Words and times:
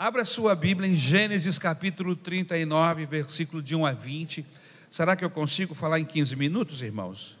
Abra 0.00 0.24
sua 0.24 0.54
Bíblia 0.54 0.88
em 0.88 0.94
Gênesis 0.94 1.58
capítulo 1.58 2.14
39, 2.14 3.04
versículo 3.04 3.60
de 3.60 3.74
1 3.74 3.84
a 3.84 3.90
20. 3.90 4.46
Será 4.88 5.16
que 5.16 5.24
eu 5.24 5.28
consigo 5.28 5.74
falar 5.74 5.98
em 5.98 6.04
15 6.04 6.36
minutos, 6.36 6.82
irmãos? 6.82 7.36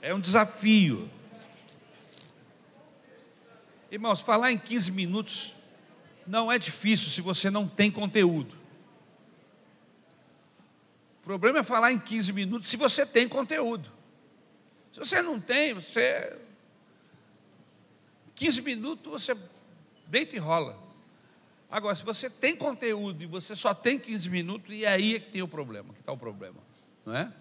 É 0.00 0.14
um 0.14 0.20
desafio. 0.20 1.10
Irmãos, 3.90 4.20
falar 4.20 4.52
em 4.52 4.56
15 4.56 4.92
minutos 4.92 5.52
não 6.28 6.50
é 6.50 6.60
difícil 6.60 7.10
se 7.10 7.20
você 7.20 7.50
não 7.50 7.66
tem 7.66 7.90
conteúdo. 7.90 8.54
O 11.22 11.24
problema 11.24 11.58
é 11.58 11.64
falar 11.64 11.90
em 11.90 11.98
15 11.98 12.32
minutos 12.32 12.68
se 12.68 12.76
você 12.76 13.04
tem 13.04 13.28
conteúdo. 13.28 13.90
Se 14.92 15.00
você 15.00 15.20
não 15.20 15.40
tem, 15.40 15.74
você. 15.74 16.38
15 18.36 18.62
minutos 18.62 19.10
você 19.10 19.36
deita 20.06 20.36
e 20.36 20.38
rola. 20.38 20.81
Agora, 21.72 21.96
se 21.96 22.04
você 22.04 22.28
tem 22.28 22.54
conteúdo 22.54 23.22
e 23.22 23.26
você 23.26 23.56
só 23.56 23.72
tem 23.72 23.98
15 23.98 24.28
minutos, 24.28 24.74
e 24.74 24.84
aí 24.84 25.14
é 25.14 25.20
que 25.20 25.30
tem 25.30 25.40
o 25.40 25.48
problema, 25.48 25.94
que 25.94 26.00
está 26.00 26.12
o 26.12 26.18
problema, 26.18 26.58
não 27.06 27.16
é? 27.16 27.32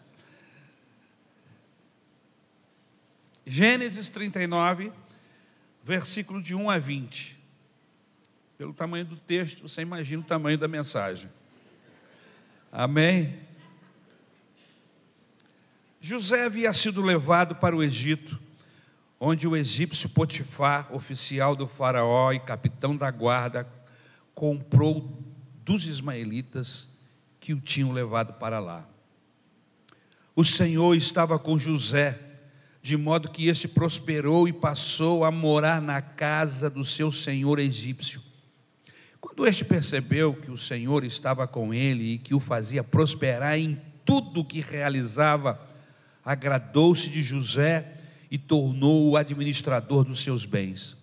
Gênesis 3.46 4.08
39, 4.08 4.94
versículo 5.84 6.42
de 6.42 6.56
1 6.56 6.70
a 6.70 6.78
20. 6.78 7.38
Pelo 8.58 8.74
tamanho 8.74 9.04
do 9.04 9.18
texto, 9.18 9.68
você 9.68 9.82
imagina 9.82 10.22
o 10.22 10.26
tamanho 10.26 10.58
da 10.58 10.68
mensagem. 10.68 11.30
Amém? 12.72 13.38
José 16.00 16.46
havia 16.46 16.72
sido 16.72 17.02
levado 17.02 17.56
para 17.56 17.76
o 17.76 17.84
Egito, 17.84 18.40
onde 19.20 19.46
o 19.46 19.58
egípcio 19.58 20.08
Potifar, 20.08 20.88
oficial 20.96 21.54
do 21.54 21.68
faraó 21.68 22.32
e 22.32 22.40
capitão 22.40 22.96
da 22.96 23.12
guarda, 23.12 23.68
comprou 24.34 25.22
dos 25.64 25.86
ismaelitas 25.86 26.88
que 27.40 27.54
o 27.54 27.60
tinham 27.60 27.92
levado 27.92 28.34
para 28.34 28.60
lá. 28.60 28.88
O 30.36 30.44
Senhor 30.44 30.96
estava 30.96 31.38
com 31.38 31.58
José, 31.58 32.20
de 32.82 32.98
modo 32.98 33.30
que 33.30 33.48
este 33.48 33.68
prosperou 33.68 34.48
e 34.48 34.54
passou 34.54 35.24
a 35.24 35.32
morar 35.32 35.82
na 35.82 36.02
casa 36.02 36.70
do 36.70 36.84
seu 36.84 37.12
senhor 37.12 37.60
egípcio. 37.60 38.22
Quando 39.20 39.46
este 39.46 39.64
percebeu 39.64 40.34
que 40.34 40.50
o 40.50 40.58
Senhor 40.58 41.04
estava 41.04 41.48
com 41.48 41.74
ele 41.74 42.14
e 42.14 42.18
que 42.18 42.34
o 42.34 42.40
fazia 42.40 42.84
prosperar 42.84 43.58
em 43.58 43.80
tudo 44.04 44.44
que 44.44 44.62
realizava, 44.62 45.60
agradou-se 46.26 47.10
de 47.10 47.22
José 47.22 47.98
e 48.32 48.38
tornou-o 48.38 49.16
administrador 49.16 50.04
dos 50.04 50.24
seus 50.24 50.46
bens. 50.46 50.98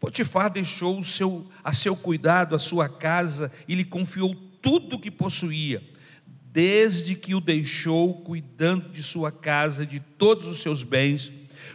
Potifar 0.00 0.50
deixou 0.50 0.98
o 0.98 1.04
seu, 1.04 1.46
a 1.62 1.74
seu 1.74 1.94
cuidado 1.94 2.54
a 2.54 2.58
sua 2.58 2.88
casa 2.88 3.52
e 3.68 3.74
lhe 3.74 3.84
confiou 3.84 4.34
tudo 4.62 4.96
o 4.96 4.98
que 4.98 5.10
possuía, 5.10 5.82
desde 6.46 7.14
que 7.14 7.34
o 7.34 7.40
deixou 7.40 8.22
cuidando 8.22 8.88
de 8.88 9.02
sua 9.02 9.30
casa, 9.30 9.84
de 9.84 10.00
todos 10.00 10.48
os 10.48 10.60
seus 10.60 10.82
bens. 10.82 11.30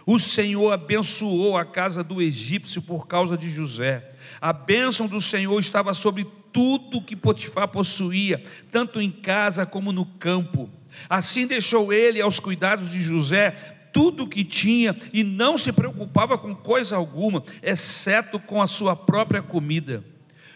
O 0.08 0.20
Senhor 0.20 0.72
abençoou 0.72 1.56
a 1.56 1.64
casa 1.64 2.04
do 2.04 2.20
egípcio 2.20 2.82
por 2.82 3.08
causa 3.08 3.38
de 3.38 3.52
José. 3.52 4.12
A 4.42 4.52
bênção 4.52 5.06
do 5.08 5.22
Senhor 5.22 5.60
estava 5.60 5.94
sobre 5.94 6.26
tudo 6.52 7.02
que 7.02 7.16
Potifar 7.16 7.68
possuía, 7.68 8.42
tanto 8.72 9.00
em 9.00 9.12
casa 9.12 9.68
como 9.68 9.92
no 9.92 10.06
campo. 10.06 10.68
Assim 11.10 11.46
deixou 11.46 11.94
ele 11.94 12.22
aos 12.22 12.40
cuidados 12.40 12.90
de 12.90 13.02
José 13.02 13.75
tudo 13.96 14.26
o 14.26 14.28
que 14.28 14.44
tinha 14.44 14.94
e 15.14 15.24
não 15.24 15.58
se 15.58 15.72
preocupava 15.72 16.38
com 16.38 16.54
coisa 16.54 16.98
alguma, 16.98 17.42
exceto 17.64 18.38
com 18.38 18.62
a 18.62 18.68
sua 18.68 18.94
própria 18.94 19.42
comida. 19.42 20.04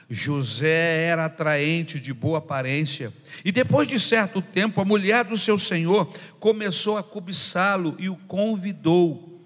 José 0.09 1.05
era 1.05 1.23
atraente, 1.23 2.01
de 2.01 2.13
boa 2.13 2.39
aparência, 2.39 3.13
e 3.45 3.49
depois 3.49 3.87
de 3.87 3.97
certo 3.97 4.41
tempo, 4.41 4.81
a 4.81 4.83
mulher 4.83 5.23
do 5.23 5.37
seu 5.37 5.57
senhor 5.57 6.11
começou 6.37 6.97
a 6.97 7.03
cobiçá-lo 7.03 7.95
e 7.97 8.09
o 8.09 8.17
convidou: 8.17 9.41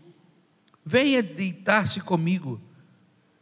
Venha 0.83 1.21
deitar-se 1.21 1.99
comigo. 1.99 2.59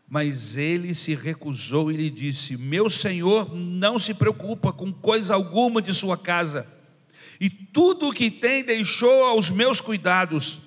Mas 0.10 0.58
ele 0.58 0.94
se 0.94 1.16
recusou 1.16 1.90
e 1.90 1.96
lhe 1.96 2.10
disse: 2.10 2.58
Meu 2.58 2.90
senhor 2.90 3.56
não 3.56 3.98
se 3.98 4.14
preocupa 4.14 4.74
com 4.74 4.92
coisa 4.92 5.34
alguma 5.34 5.82
de 5.82 5.94
sua 5.94 6.18
casa 6.18 6.68
e 7.42 7.50
tudo 7.50 8.10
o 8.10 8.14
que 8.14 8.30
tem 8.30 8.64
deixou 8.64 9.24
aos 9.24 9.50
meus 9.50 9.82
cuidados. 9.82 10.60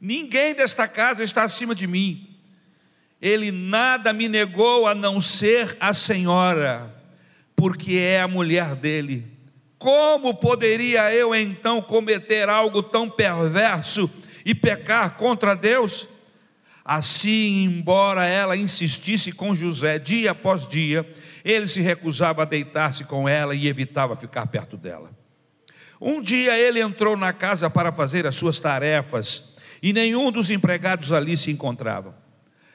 Ninguém 0.00 0.54
desta 0.54 0.86
casa 0.86 1.24
está 1.24 1.42
acima 1.42 1.74
de 1.74 1.88
mim. 1.88 2.28
Ele 3.20 3.50
nada 3.50 4.12
me 4.12 4.28
negou 4.28 4.86
a 4.86 4.94
não 4.94 5.20
ser 5.20 5.76
a 5.80 5.92
senhora, 5.92 6.94
porque 7.56 7.94
é 7.96 8.20
a 8.20 8.28
mulher 8.28 8.76
dele. 8.76 9.26
Como 9.80 10.32
poderia 10.32 11.12
eu 11.12 11.34
então 11.34 11.82
cometer 11.82 12.48
algo 12.48 12.84
tão 12.84 13.10
perverso 13.10 14.08
e 14.44 14.54
pecar 14.54 15.16
contra 15.16 15.56
Deus? 15.56 16.06
Assim, 16.84 17.64
embora 17.64 18.26
ela 18.26 18.56
insistisse 18.56 19.32
com 19.32 19.56
José 19.56 19.98
dia 19.98 20.30
após 20.30 20.68
dia, 20.68 21.04
ele 21.44 21.66
se 21.66 21.80
recusava 21.80 22.42
a 22.42 22.46
deitar-se 22.46 23.02
com 23.02 23.28
ela 23.28 23.56
e 23.56 23.66
evitava 23.66 24.14
ficar 24.14 24.46
perto 24.46 24.76
dela. 24.76 25.18
Um 26.00 26.22
dia 26.22 26.58
ele 26.58 26.80
entrou 26.80 27.16
na 27.16 27.32
casa 27.32 27.68
para 27.68 27.92
fazer 27.92 28.26
as 28.26 28.34
suas 28.34 28.58
tarefas 28.58 29.54
e 29.82 29.92
nenhum 29.92 30.32
dos 30.32 30.50
empregados 30.50 31.12
ali 31.12 31.36
se 31.36 31.50
encontrava. 31.50 32.14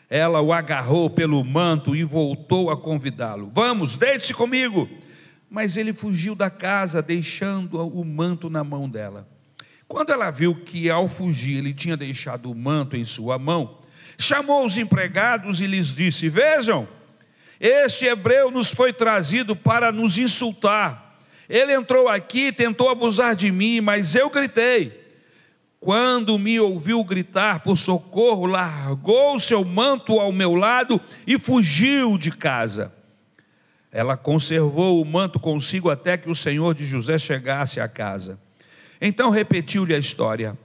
Ela 0.09 0.41
o 0.41 0.53
agarrou 0.53 1.09
pelo 1.09 1.43
manto 1.43 1.95
e 1.95 2.03
voltou 2.03 2.69
a 2.69 2.77
convidá-lo: 2.77 3.51
Vamos, 3.53 3.95
deite-se 3.97 4.33
comigo. 4.33 4.87
Mas 5.49 5.77
ele 5.77 5.93
fugiu 5.93 6.35
da 6.35 6.49
casa, 6.49 7.01
deixando 7.01 7.79
o 7.79 8.03
manto 8.03 8.49
na 8.49 8.63
mão 8.63 8.89
dela. 8.89 9.27
Quando 9.87 10.11
ela 10.11 10.29
viu 10.31 10.55
que 10.55 10.89
ao 10.89 11.07
fugir 11.07 11.57
ele 11.57 11.73
tinha 11.73 11.95
deixado 11.95 12.51
o 12.51 12.55
manto 12.55 12.97
em 12.97 13.05
sua 13.05 13.37
mão, 13.37 13.79
chamou 14.17 14.65
os 14.65 14.77
empregados 14.77 15.61
e 15.61 15.67
lhes 15.67 15.93
disse: 15.93 16.29
Vejam, 16.29 16.87
este 17.59 18.05
hebreu 18.05 18.51
nos 18.51 18.69
foi 18.69 18.91
trazido 18.91 19.55
para 19.55 19.91
nos 19.91 20.17
insultar. 20.17 21.04
Ele 21.49 21.73
entrou 21.73 22.07
aqui, 22.07 22.51
tentou 22.51 22.89
abusar 22.89 23.35
de 23.35 23.51
mim, 23.51 23.81
mas 23.81 24.15
eu 24.15 24.29
gritei. 24.29 25.05
Quando 25.79 26.39
me 26.39 26.59
ouviu 26.59 27.03
gritar 27.03 27.59
por 27.59 27.77
socorro, 27.77 28.47
largou 28.47 29.37
seu 29.37 29.63
manto 29.63 30.19
ao 30.19 30.31
meu 30.31 30.55
lado 30.55 30.99
e 31.27 31.37
fugiu 31.37 32.17
de 32.17 32.31
casa. 32.31 32.91
Ela 33.91 34.17
conservou 34.17 34.99
o 34.99 35.05
manto 35.05 35.39
consigo 35.39 35.89
até 35.89 36.17
que 36.17 36.29
o 36.29 36.35
senhor 36.35 36.73
de 36.73 36.85
José 36.85 37.17
chegasse 37.17 37.79
à 37.79 37.87
casa. 37.87 38.39
Então 38.99 39.29
repetiu-lhe 39.29 39.93
a 39.93 39.97
história. 39.99 40.57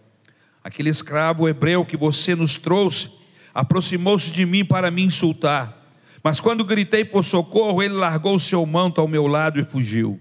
Aquele 0.64 0.88
escravo 0.88 1.48
hebreu 1.48 1.84
que 1.84 1.97
você 1.97 2.34
nos 2.34 2.56
trouxe 2.56 3.10
aproximou-se 3.54 4.30
de 4.30 4.47
mim 4.47 4.64
para 4.64 4.91
me 4.91 5.02
insultar. 5.02 5.86
Mas 6.22 6.41
quando 6.41 6.64
gritei 6.64 7.04
por 7.04 7.22
socorro, 7.22 7.82
ele 7.82 7.94
largou 7.94 8.38
seu 8.38 8.64
manto 8.64 9.00
ao 9.00 9.08
meu 9.08 9.26
lado 9.26 9.60
e 9.60 9.64
fugiu. 9.64 10.20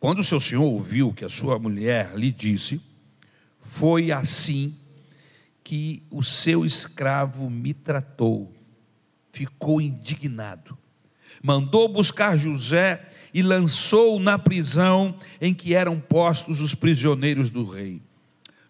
Quando 0.00 0.20
o 0.20 0.24
seu 0.24 0.40
senhor 0.40 0.64
ouviu 0.64 1.12
que 1.12 1.26
a 1.26 1.28
sua 1.28 1.58
mulher 1.58 2.12
lhe 2.16 2.32
disse, 2.32 2.80
foi 3.60 4.10
assim 4.10 4.74
que 5.62 6.02
o 6.10 6.22
seu 6.22 6.64
escravo 6.64 7.50
me 7.50 7.74
tratou. 7.74 8.50
Ficou 9.30 9.78
indignado. 9.78 10.76
Mandou 11.42 11.86
buscar 11.86 12.38
José 12.38 13.08
e 13.32 13.42
lançou 13.42 14.18
na 14.18 14.38
prisão 14.38 15.14
em 15.38 15.52
que 15.52 15.74
eram 15.74 16.00
postos 16.00 16.62
os 16.62 16.74
prisioneiros 16.74 17.50
do 17.50 17.64
rei. 17.64 18.02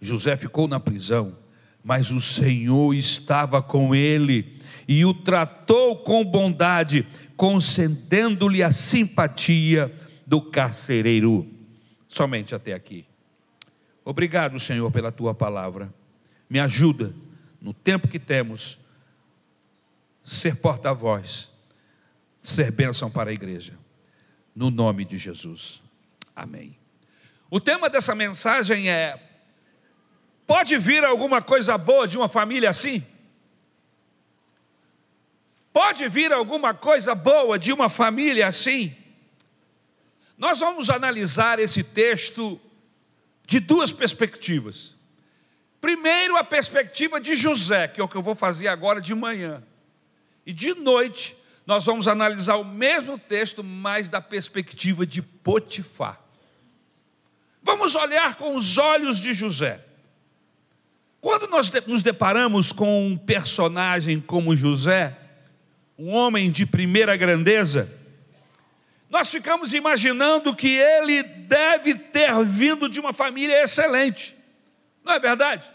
José 0.01 0.37
ficou 0.37 0.67
na 0.67 0.81
prisão, 0.81 1.37
mas 1.83 2.11
o 2.11 2.21
Senhor 2.21 2.93
estava 2.93 3.63
com 3.63 3.95
ele 3.95 4.59
e 4.89 5.05
o 5.05 5.15
tratou 5.15 5.97
com 5.99 6.25
bondade, 6.25 7.07
concedendo-lhe 7.37 8.63
a 8.63 8.73
simpatia 8.73 9.95
do 10.31 10.41
carcereiro. 10.41 11.45
Somente 12.07 12.55
até 12.55 12.73
aqui. 12.73 13.05
Obrigado, 14.05 14.61
Senhor, 14.61 14.89
pela 14.93 15.11
tua 15.11 15.35
palavra. 15.35 15.93
Me 16.49 16.61
ajuda, 16.61 17.13
no 17.61 17.75
tempo 17.75 18.07
que 18.07 18.21
temos, 18.21 18.79
ser 20.23 20.55
porta-voz, 20.55 21.51
ser 22.41 22.71
bênção 22.71 23.11
para 23.11 23.31
a 23.31 23.33
igreja. 23.33 23.73
No 24.55 24.71
nome 24.71 25.05
de 25.05 25.19
Jesus. 25.19 25.83
Amém. 26.35 26.79
O 27.51 27.59
tema 27.59 27.91
dessa 27.91 28.15
mensagem 28.15 28.89
é: 28.89 29.21
pode 30.47 30.79
vir 30.79 31.05
alguma 31.05 31.43
coisa 31.43 31.77
boa 31.77 32.07
de 32.07 32.17
uma 32.17 32.29
família 32.29 32.71
assim? 32.71 33.05
Pode 35.73 36.09
vir 36.09 36.33
alguma 36.33 36.73
coisa 36.73 37.17
boa 37.17 37.59
de 37.59 37.73
uma 37.73 37.89
família 37.89 38.47
assim? 38.47 38.95
Nós 40.41 40.59
vamos 40.59 40.89
analisar 40.89 41.59
esse 41.59 41.85
texto 41.85 42.59
de 43.47 43.61
duas 43.61 43.93
perspectivas. 43.93 44.97
Primeiro, 45.83 46.35
a 46.39 46.43
perspectiva 46.43 47.21
de 47.21 47.35
José, 47.35 47.87
que 47.87 48.01
é 48.01 48.05
o 48.05 48.09
que 48.09 48.17
eu 48.17 48.23
vou 48.23 48.35
fazer 48.35 48.69
agora 48.69 49.03
de 49.03 49.15
manhã. 49.15 49.63
E 50.47 50.55
de 50.55 50.73
noite, 50.73 51.37
nós 51.67 51.85
vamos 51.85 52.09
analisar 52.09 52.57
o 52.57 52.65
mesmo 52.65 53.19
texto, 53.19 53.63
mas 53.63 54.09
da 54.09 54.19
perspectiva 54.23 55.05
de 55.05 55.21
Potifar. 55.21 56.19
Vamos 57.63 57.95
olhar 57.95 58.37
com 58.37 58.57
os 58.57 58.79
olhos 58.79 59.21
de 59.21 59.35
José. 59.35 59.85
Quando 61.21 61.49
nós 61.49 61.71
nos 61.87 62.03
deparamos 62.03 62.73
com 62.73 63.09
um 63.09 63.15
personagem 63.15 64.19
como 64.19 64.57
José, 64.57 65.19
um 65.99 66.09
homem 66.09 66.51
de 66.51 66.65
primeira 66.65 67.15
grandeza, 67.15 68.00
nós 69.11 69.29
ficamos 69.29 69.75
imaginando 69.75 70.55
que 70.55 70.69
ele 70.69 71.25
deve 71.25 71.95
ter 71.97 72.33
vindo 72.45 72.89
de 72.89 73.01
uma 73.01 73.13
família 73.13 73.61
excelente, 73.61 74.37
não 75.05 75.13
é 75.13 75.19
verdade? 75.19 75.69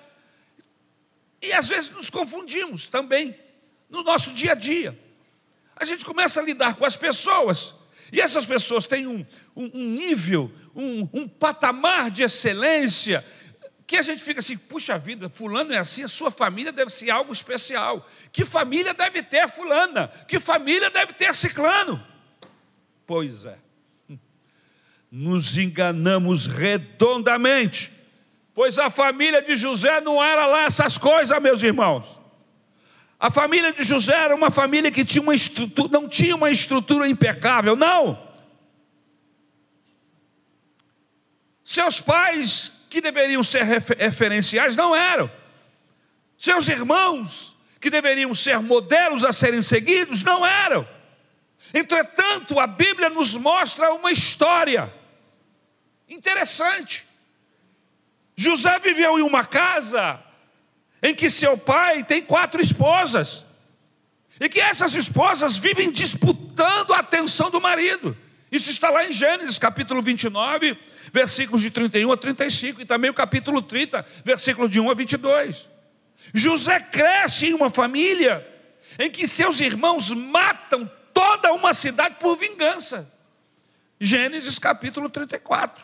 E 1.41 1.51
às 1.51 1.67
vezes 1.67 1.89
nos 1.89 2.09
confundimos 2.09 2.87
também 2.87 3.37
no 3.89 4.03
nosso 4.03 4.31
dia 4.31 4.53
a 4.53 4.55
dia. 4.55 4.97
A 5.75 5.83
gente 5.83 6.05
começa 6.05 6.39
a 6.39 6.43
lidar 6.43 6.75
com 6.75 6.85
as 6.85 6.95
pessoas, 6.95 7.75
e 8.09 8.21
essas 8.21 8.45
pessoas 8.45 8.87
têm 8.87 9.05
um, 9.05 9.25
um, 9.53 9.69
um 9.73 9.89
nível, 9.89 10.49
um, 10.73 11.09
um 11.11 11.27
patamar 11.27 12.09
de 12.09 12.23
excelência, 12.23 13.25
que 13.85 13.97
a 13.97 14.01
gente 14.01 14.23
fica 14.23 14.39
assim, 14.39 14.57
puxa 14.57 14.97
vida, 14.97 15.29
fulano 15.29 15.73
é 15.73 15.77
assim, 15.77 16.03
a 16.03 16.07
sua 16.07 16.31
família 16.31 16.71
deve 16.71 16.89
ser 16.89 17.09
algo 17.09 17.33
especial. 17.33 18.09
Que 18.31 18.45
família 18.45 18.93
deve 18.93 19.21
ter 19.21 19.47
fulana? 19.49 20.07
Que 20.25 20.39
família 20.39 20.89
deve 20.89 21.13
ter 21.13 21.35
ciclano? 21.35 22.14
Pois 23.05 23.45
é. 23.45 23.57
Nos 25.11 25.57
enganamos 25.57 26.45
redondamente, 26.45 27.91
pois 28.53 28.77
a 28.79 28.89
família 28.89 29.41
de 29.41 29.55
José 29.55 30.01
não 30.01 30.21
era 30.21 30.45
lá 30.45 30.63
essas 30.63 30.97
coisas, 30.97 31.41
meus 31.41 31.63
irmãos. 31.63 32.19
A 33.19 33.31
família 33.31 33.71
de 33.71 33.83
José 33.83 34.13
era 34.13 34.35
uma 34.35 34.51
família 34.51 34.91
que 34.91 35.05
tinha 35.05 35.21
uma 35.21 35.33
estrutura, 35.33 35.89
não 35.89 36.09
tinha 36.09 36.35
uma 36.35 36.49
estrutura 36.49 37.07
impecável, 37.07 37.75
não. 37.75 38.25
Seus 41.63 42.01
pais 42.01 42.71
que 42.89 43.01
deveriam 43.01 43.41
ser 43.41 43.63
referenciais 43.63 44.75
não 44.75 44.95
eram. 44.95 45.31
Seus 46.37 46.67
irmãos, 46.67 47.55
que 47.79 47.89
deveriam 47.89 48.33
ser 48.33 48.59
modelos 48.59 49.23
a 49.23 49.31
serem 49.31 49.61
seguidos, 49.61 50.21
não 50.21 50.45
eram. 50.45 50.94
Entretanto, 51.73 52.59
a 52.59 52.67
Bíblia 52.67 53.09
nos 53.09 53.35
mostra 53.35 53.93
uma 53.93 54.11
história 54.11 54.93
interessante. 56.07 57.05
José 58.35 58.77
viveu 58.79 59.17
em 59.17 59.21
uma 59.21 59.45
casa 59.45 60.19
em 61.01 61.13
que 61.13 61.29
seu 61.29 61.57
pai 61.57 62.03
tem 62.03 62.21
quatro 62.21 62.61
esposas, 62.61 63.45
e 64.39 64.49
que 64.49 64.59
essas 64.59 64.95
esposas 64.95 65.55
vivem 65.55 65.91
disputando 65.91 66.93
a 66.93 66.99
atenção 66.99 67.49
do 67.49 67.61
marido. 67.61 68.17
Isso 68.51 68.69
está 68.69 68.89
lá 68.89 69.05
em 69.05 69.11
Gênesis 69.11 69.57
capítulo 69.57 70.01
29, 70.01 70.77
versículos 71.11 71.61
de 71.61 71.71
31 71.71 72.11
a 72.11 72.17
35, 72.17 72.81
e 72.81 72.85
também 72.85 73.09
o 73.09 73.13
capítulo 73.13 73.61
30, 73.61 74.05
versículos 74.23 74.69
de 74.69 74.79
1 74.79 74.89
a 74.89 74.93
22. 74.93 75.69
José 76.33 76.79
cresce 76.79 77.47
em 77.47 77.53
uma 77.53 77.69
família 77.69 78.45
em 78.97 79.09
que 79.09 79.27
seus 79.27 79.59
irmãos 79.59 80.11
matam 80.11 80.89
toda 81.15 81.53
uma 81.53 81.73
cidade 81.73 82.17
por 82.19 82.35
vingança. 82.35 83.09
Gênesis 83.97 84.59
capítulo 84.59 85.09
34. 85.09 85.81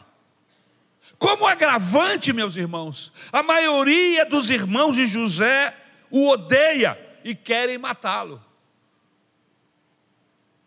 Como 1.17 1.47
agravante, 1.47 2.33
meus 2.33 2.57
irmãos, 2.57 3.13
a 3.31 3.41
maioria 3.41 4.25
dos 4.25 4.49
irmãos 4.49 4.97
de 4.97 5.05
José 5.05 5.73
o 6.09 6.27
odeia 6.27 6.99
e 7.23 7.33
querem 7.33 7.77
matá-lo. 7.77 8.43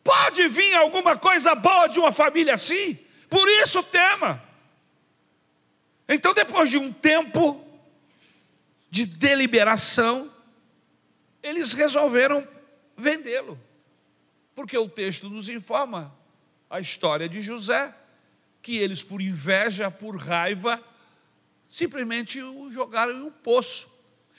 Pode 0.02 0.48
vir 0.48 0.74
alguma 0.74 1.18
coisa 1.18 1.54
boa 1.54 1.86
de 1.86 2.00
uma 2.00 2.12
família 2.12 2.54
assim? 2.54 2.98
Por 3.28 3.46
isso 3.48 3.82
tema. 3.82 4.42
Então, 6.08 6.32
depois 6.32 6.70
de 6.70 6.78
um 6.78 6.92
tempo 6.92 7.62
de 8.90 9.04
deliberação, 9.04 10.32
eles 11.42 11.72
resolveram 11.72 12.46
vendê-lo. 12.96 13.58
Porque 14.54 14.76
o 14.76 14.88
texto 14.88 15.28
nos 15.28 15.48
informa 15.48 16.14
a 16.70 16.80
história 16.80 17.28
de 17.28 17.40
José, 17.40 17.94
que 18.62 18.78
eles, 18.78 19.02
por 19.02 19.20
inveja, 19.20 19.90
por 19.90 20.16
raiva, 20.16 20.82
simplesmente 21.68 22.42
o 22.42 22.70
jogaram 22.70 23.12
em 23.12 23.22
um 23.22 23.30
poço 23.30 23.92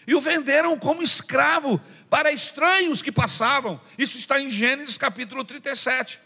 e 0.07 0.13
o 0.13 0.21
venderam 0.21 0.77
como 0.77 1.01
escravo 1.01 1.81
para 2.09 2.31
estranhos 2.31 3.01
que 3.01 3.12
passavam. 3.12 3.79
Isso 3.97 4.17
está 4.17 4.39
em 4.39 4.50
Gênesis 4.50 4.97
capítulo 4.97 5.44
37. 5.44 6.19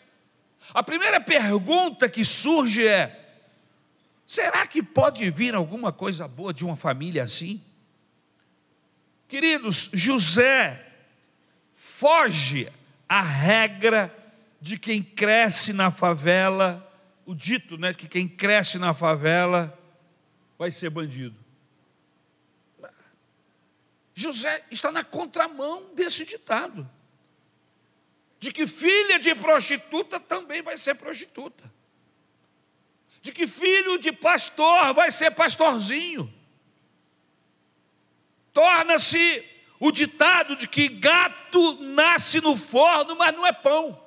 A 0.73 0.83
primeira 0.83 1.19
pergunta 1.19 2.09
que 2.09 2.23
surge 2.23 2.85
é: 2.85 3.39
será 4.25 4.67
que 4.67 4.83
pode 4.83 5.29
vir 5.31 5.55
alguma 5.55 5.91
coisa 5.91 6.27
boa 6.27 6.53
de 6.53 6.65
uma 6.65 6.75
família 6.75 7.23
assim? 7.23 7.61
Queridos, 9.27 9.89
José 9.93 10.85
foge 11.71 12.71
à 13.09 13.21
regra 13.21 14.15
de 14.61 14.77
quem 14.77 15.01
cresce 15.03 15.73
na 15.73 15.89
favela, 15.89 16.87
o 17.25 17.33
dito, 17.33 17.75
né, 17.77 17.93
que 17.93 18.07
quem 18.07 18.27
cresce 18.27 18.77
na 18.77 18.93
favela 18.93 19.77
vai 20.57 20.69
ser 20.69 20.91
bandido. 20.91 21.35
José 24.13 24.65
está 24.69 24.91
na 24.91 25.03
contramão 25.03 25.93
desse 25.95 26.23
ditado 26.23 26.87
de 28.39 28.53
que 28.53 28.65
filha 28.65 29.19
de 29.19 29.35
prostituta 29.35 30.19
também 30.19 30.61
vai 30.61 30.77
ser 30.77 30.95
prostituta, 30.95 31.69
de 33.21 33.33
que 33.33 33.45
filho 33.45 33.99
de 33.99 34.13
pastor 34.13 34.93
vai 34.93 35.11
ser 35.11 35.31
pastorzinho. 35.31 36.33
Torna-se 38.53 39.45
o 39.79 39.91
ditado 39.91 40.55
de 40.55 40.67
que 40.67 40.89
gato 40.89 41.81
nasce 41.81 42.41
no 42.41 42.55
forno, 42.55 43.15
mas 43.15 43.33
não 43.33 43.45
é 43.45 43.53
pão. 43.53 43.99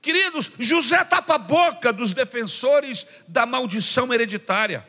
Queridos, 0.00 0.50
José 0.58 1.04
tapa 1.04 1.34
a 1.34 1.38
boca 1.38 1.92
dos 1.92 2.14
defensores 2.14 3.06
da 3.28 3.44
maldição 3.44 4.12
hereditária. 4.14 4.88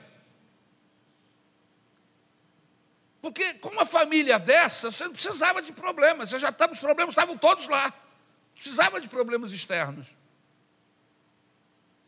Porque 3.21 3.53
com 3.55 3.69
uma 3.69 3.85
família 3.85 4.39
dessa, 4.39 4.89
você 4.89 5.03
não 5.03 5.11
precisava 5.11 5.61
de 5.61 5.73
problemas, 5.73 6.29
você 6.29 6.39
já 6.39 6.49
estava, 6.49 6.71
os 6.71 6.79
problemas 6.79 7.11
estavam 7.11 7.37
todos 7.37 7.67
lá. 7.67 7.87
Não 7.87 8.53
precisava 8.55 9.01
de 9.01 9.09
problemas 9.09 9.51
externos. 9.51 10.07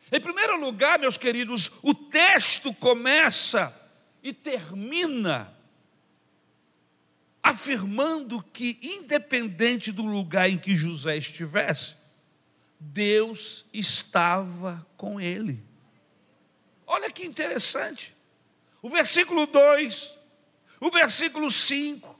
Em 0.09 0.21
primeiro 0.21 0.57
lugar, 0.59 0.97
meus 0.97 1.17
queridos, 1.17 1.69
o 1.81 1.93
texto 1.93 2.73
começa 2.73 3.82
e 4.23 4.33
termina 4.33 5.53
afirmando 7.43 8.41
que, 8.41 8.79
independente 8.81 9.91
do 9.91 10.03
lugar 10.03 10.49
em 10.49 10.57
que 10.57 10.75
José 10.75 11.17
estivesse, 11.17 11.95
Deus 12.79 13.65
estava 13.73 14.87
com 14.97 15.19
ele. 15.19 15.63
Olha 16.87 17.11
que 17.11 17.25
interessante. 17.25 18.15
O 18.81 18.89
versículo 18.89 19.45
2 19.45 20.23
o 20.83 20.91
versículo 20.91 21.49
5. 21.49 22.19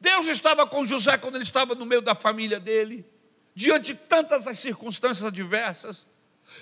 Deus 0.00 0.28
estava 0.28 0.64
com 0.64 0.84
José 0.84 1.18
quando 1.18 1.34
ele 1.34 1.42
estava 1.42 1.74
no 1.74 1.84
meio 1.84 2.00
da 2.00 2.14
família 2.14 2.60
dele, 2.60 3.04
diante 3.52 3.94
de 3.94 3.94
tantas 3.94 4.46
as 4.46 4.60
circunstâncias 4.60 5.24
adversas. 5.24 6.06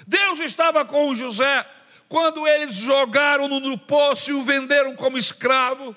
Deus 0.07 0.41
estava 0.41 0.87
com 0.87 1.14
José 1.14 1.67
quando 2.08 2.46
eles 2.46 2.75
jogaram-no 2.75 3.61
no 3.61 3.78
poço 3.78 4.30
e 4.30 4.34
o 4.34 4.42
venderam 4.42 4.94
como 4.94 5.18
escravo 5.18 5.96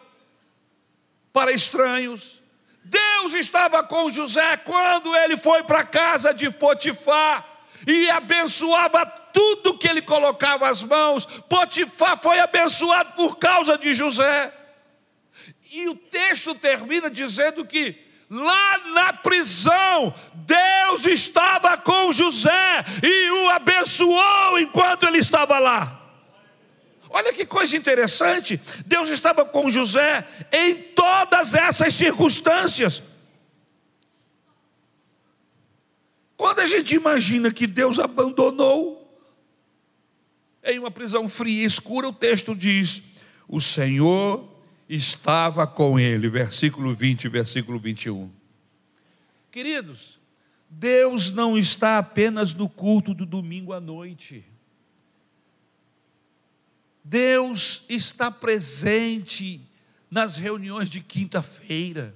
para 1.32 1.52
estranhos. 1.52 2.42
Deus 2.84 3.34
estava 3.34 3.84
com 3.84 4.10
José 4.10 4.58
quando 4.58 5.16
ele 5.16 5.38
foi 5.38 5.64
para 5.64 5.80
a 5.80 5.86
casa 5.86 6.34
de 6.34 6.50
Potifar 6.50 7.46
e 7.86 8.10
abençoava 8.10 9.06
tudo 9.06 9.78
que 9.78 9.88
ele 9.88 10.02
colocava 10.02 10.68
as 10.68 10.82
mãos. 10.82 11.26
Potifar 11.26 12.18
foi 12.18 12.40
abençoado 12.40 13.14
por 13.14 13.38
causa 13.38 13.78
de 13.78 13.94
José. 13.94 14.54
E 15.72 15.88
o 15.90 15.96
texto 15.96 16.56
termina 16.56 17.10
dizendo 17.10 17.66
que 17.66 18.07
lá 18.30 18.78
na 18.94 19.14
prisão, 19.14 20.14
Deus 20.34 21.06
estava 21.06 21.78
com 21.78 22.12
José 22.12 22.84
e 23.04 23.32
o 23.32 23.50
abençoou 23.50 24.60
enquanto 24.60 25.04
ele 25.04 25.20
estava 25.20 25.60
lá. 25.60 25.94
Olha 27.10 27.32
que 27.32 27.46
coisa 27.46 27.78
interessante, 27.78 28.60
Deus 28.86 29.10
estava 29.10 29.46
com 29.46 29.70
José 29.70 30.28
em 30.52 30.76
todas 30.76 31.56
essas 31.56 31.94
circunstâncias. 31.94 33.02
Quando 36.36 36.60
a 36.60 36.66
gente 36.66 36.96
imagina 36.96 37.52
que 37.52 37.66
Deus 37.66 38.00
abandonou 38.00 38.98
em 40.64 40.78
uma 40.78 40.92
prisão 40.92 41.30
fria 41.30 41.64
e 41.64 41.66
escura, 41.66 42.10
o 42.10 42.14
texto 42.14 42.54
diz: 42.54 43.02
O 43.48 43.62
Senhor 43.62 44.57
estava 44.90 45.68
com 45.68 46.00
ele, 46.00 46.30
versículo 46.30 46.96
20, 46.96 47.28
versículo 47.28 47.80
21. 47.80 48.32
Queridos, 49.52 50.20
Deus 50.70 51.32
não 51.32 51.58
está 51.58 51.98
apenas 51.98 52.54
no 52.54 52.70
culto 52.70 53.14
do 53.14 53.26
domingo 53.26 53.74
à 53.74 53.80
noite. 53.80 54.44
Deus 57.04 57.84
está 57.88 58.30
presente 58.30 59.62
nas 60.12 60.38
reuniões 60.38 60.90
de 60.90 61.02
quinta-feira. 61.02 62.14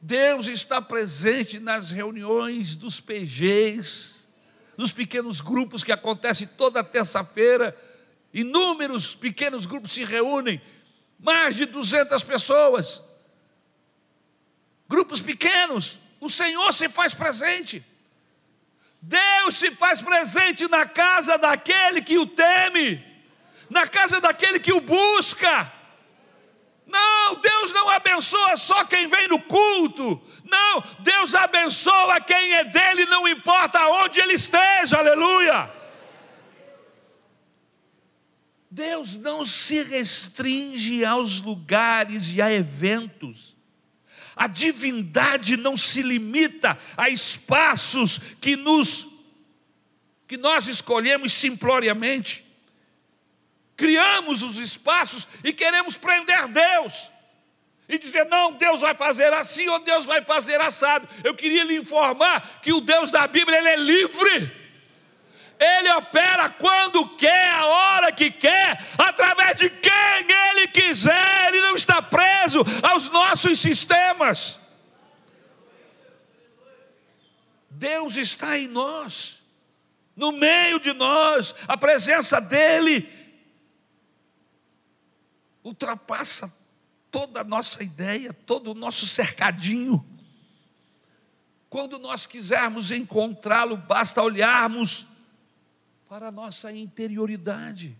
Deus 0.00 0.46
está 0.46 0.80
presente 0.80 1.58
nas 1.58 1.90
reuniões 1.90 2.76
dos 2.76 3.00
PGs, 3.00 4.28
nos 4.76 4.92
pequenos 4.92 5.40
grupos 5.40 5.82
que 5.82 5.90
acontecem 5.90 6.46
toda 6.46 6.84
terça-feira. 6.84 7.76
Inúmeros 8.32 9.16
pequenos 9.16 9.66
grupos 9.66 9.92
se 9.92 10.04
reúnem, 10.04 10.60
mais 11.18 11.56
de 11.56 11.66
200 11.66 12.22
pessoas. 12.24 13.02
Grupos 14.88 15.20
pequenos, 15.20 15.98
o 16.20 16.28
Senhor 16.28 16.72
se 16.72 16.88
faz 16.88 17.14
presente. 17.14 17.84
Deus 19.00 19.54
se 19.56 19.70
faz 19.72 20.00
presente 20.00 20.68
na 20.68 20.86
casa 20.86 21.36
daquele 21.38 22.02
que 22.02 22.18
o 22.18 22.26
teme, 22.26 23.04
na 23.68 23.86
casa 23.86 24.20
daquele 24.20 24.58
que 24.58 24.72
o 24.72 24.80
busca. 24.80 25.72
Não, 26.86 27.34
Deus 27.34 27.72
não 27.72 27.88
abençoa 27.90 28.56
só 28.56 28.84
quem 28.84 29.08
vem 29.08 29.26
no 29.28 29.40
culto. 29.42 30.22
Não, 30.44 30.82
Deus 31.00 31.34
abençoa 31.34 32.20
quem 32.20 32.54
é 32.54 32.64
dele, 32.64 33.06
não 33.06 33.26
importa 33.26 33.88
onde 33.88 34.20
ele 34.20 34.34
esteja, 34.34 34.98
aleluia. 34.98 35.75
Deus 38.76 39.16
não 39.16 39.42
se 39.42 39.82
restringe 39.82 41.02
aos 41.02 41.40
lugares 41.40 42.30
e 42.34 42.42
a 42.42 42.52
eventos. 42.52 43.56
A 44.36 44.46
divindade 44.46 45.56
não 45.56 45.74
se 45.74 46.02
limita 46.02 46.78
a 46.94 47.08
espaços 47.08 48.18
que 48.38 48.54
nos 48.54 49.08
que 50.28 50.36
nós 50.36 50.68
escolhemos 50.68 51.32
simploriamente 51.32 52.44
criamos 53.74 54.42
os 54.42 54.58
espaços 54.58 55.26
e 55.42 55.54
queremos 55.54 55.96
prender 55.96 56.46
Deus. 56.48 57.10
E 57.88 57.98
dizer, 57.98 58.26
não, 58.26 58.52
Deus 58.52 58.82
vai 58.82 58.94
fazer 58.94 59.32
assim 59.32 59.68
ou 59.68 59.78
Deus 59.78 60.04
vai 60.04 60.22
fazer 60.22 60.60
assado. 60.60 61.08
Eu 61.24 61.34
queria 61.34 61.64
lhe 61.64 61.76
informar 61.76 62.60
que 62.60 62.74
o 62.74 62.80
Deus 62.82 63.10
da 63.10 63.26
Bíblia 63.26 63.56
ele 63.56 63.68
é 63.68 63.76
livre. 63.76 64.65
Ele 65.58 65.90
opera 65.92 66.50
quando 66.50 67.16
quer, 67.16 67.50
a 67.52 67.66
hora 67.66 68.12
que 68.12 68.30
quer, 68.30 68.78
através 68.98 69.56
de 69.56 69.70
quem 69.70 70.26
ele 70.50 70.68
quiser. 70.68 71.48
Ele 71.48 71.60
não 71.60 71.74
está 71.74 72.02
preso 72.02 72.62
aos 72.82 73.08
nossos 73.10 73.58
sistemas. 73.58 74.60
Deus 77.70 78.16
está 78.16 78.58
em 78.58 78.68
nós, 78.68 79.42
no 80.14 80.32
meio 80.32 80.80
de 80.80 80.94
nós, 80.94 81.54
a 81.68 81.76
presença 81.76 82.40
dEle 82.40 83.06
ultrapassa 85.62 86.50
toda 87.10 87.40
a 87.40 87.44
nossa 87.44 87.82
ideia, 87.82 88.32
todo 88.32 88.70
o 88.70 88.74
nosso 88.74 89.06
cercadinho. 89.06 90.04
Quando 91.68 91.98
nós 91.98 92.24
quisermos 92.24 92.90
encontrá-lo, 92.90 93.76
basta 93.76 94.22
olharmos 94.22 95.06
para 96.16 96.28
a 96.28 96.32
nossa 96.32 96.72
interioridade, 96.72 97.94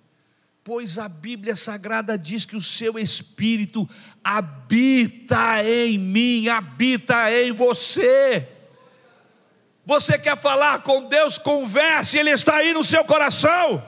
pois 0.65 0.99
a 0.99 1.07
Bíblia 1.07 1.55
Sagrada 1.55 2.17
diz 2.17 2.47
que 2.47 2.57
o 2.57 2.63
seu 2.63 2.99
Espírito 2.99 3.87
habita 4.25 5.63
em 5.63 5.99
mim, 5.99 6.49
habita 6.49 7.31
em 7.31 7.53
você. 7.53 8.49
Você 9.85 10.19
quer 10.19 10.41
falar 10.41 10.83
com 10.83 11.07
Deus, 11.11 11.37
converse, 11.37 12.17
Ele 12.17 12.31
está 12.31 12.57
aí 12.57 12.73
no 12.73 12.83
seu 12.83 13.05
coração. 13.05 13.87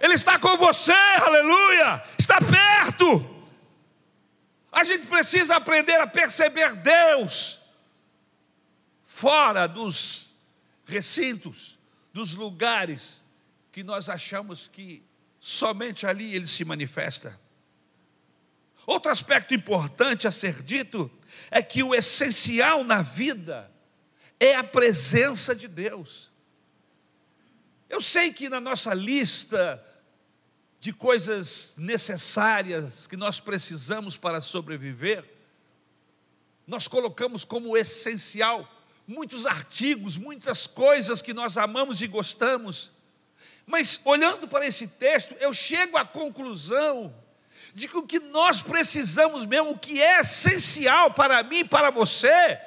Ele 0.00 0.14
está 0.14 0.36
com 0.36 0.56
você, 0.56 0.90
aleluia, 0.90 2.02
está 2.18 2.40
perto. 2.40 3.24
A 4.72 4.82
gente 4.82 5.06
precisa 5.06 5.54
aprender 5.54 6.00
a 6.00 6.08
perceber 6.08 6.74
Deus 6.74 7.60
fora 9.04 9.68
dos 9.68 10.34
recintos, 10.84 11.78
dos 12.12 12.34
lugares 12.34 13.27
que 13.78 13.84
nós 13.84 14.08
achamos 14.08 14.66
que 14.66 15.04
somente 15.38 16.04
ali 16.04 16.34
ele 16.34 16.48
se 16.48 16.64
manifesta. 16.64 17.38
Outro 18.84 19.08
aspecto 19.08 19.54
importante 19.54 20.26
a 20.26 20.32
ser 20.32 20.64
dito 20.64 21.08
é 21.48 21.62
que 21.62 21.80
o 21.80 21.94
essencial 21.94 22.82
na 22.82 23.02
vida 23.02 23.70
é 24.40 24.56
a 24.56 24.64
presença 24.64 25.54
de 25.54 25.68
Deus. 25.68 26.28
Eu 27.88 28.00
sei 28.00 28.32
que 28.32 28.48
na 28.48 28.60
nossa 28.60 28.92
lista 28.92 29.80
de 30.80 30.92
coisas 30.92 31.76
necessárias 31.78 33.06
que 33.06 33.16
nós 33.16 33.38
precisamos 33.38 34.16
para 34.16 34.40
sobreviver, 34.40 35.24
nós 36.66 36.88
colocamos 36.88 37.44
como 37.44 37.76
essencial 37.76 38.68
muitos 39.06 39.46
artigos, 39.46 40.16
muitas 40.16 40.66
coisas 40.66 41.22
que 41.22 41.32
nós 41.32 41.56
amamos 41.56 42.02
e 42.02 42.08
gostamos. 42.08 42.97
Mas 43.68 44.00
olhando 44.02 44.48
para 44.48 44.66
esse 44.66 44.88
texto, 44.88 45.36
eu 45.38 45.52
chego 45.52 45.98
à 45.98 46.04
conclusão 46.04 47.14
de 47.74 47.86
que 47.86 47.98
o 47.98 48.02
que 48.02 48.18
nós 48.18 48.62
precisamos 48.62 49.44
mesmo, 49.44 49.72
o 49.72 49.78
que 49.78 50.00
é 50.02 50.20
essencial 50.20 51.10
para 51.10 51.42
mim 51.42 51.58
e 51.58 51.64
para 51.64 51.90
você, 51.90 52.58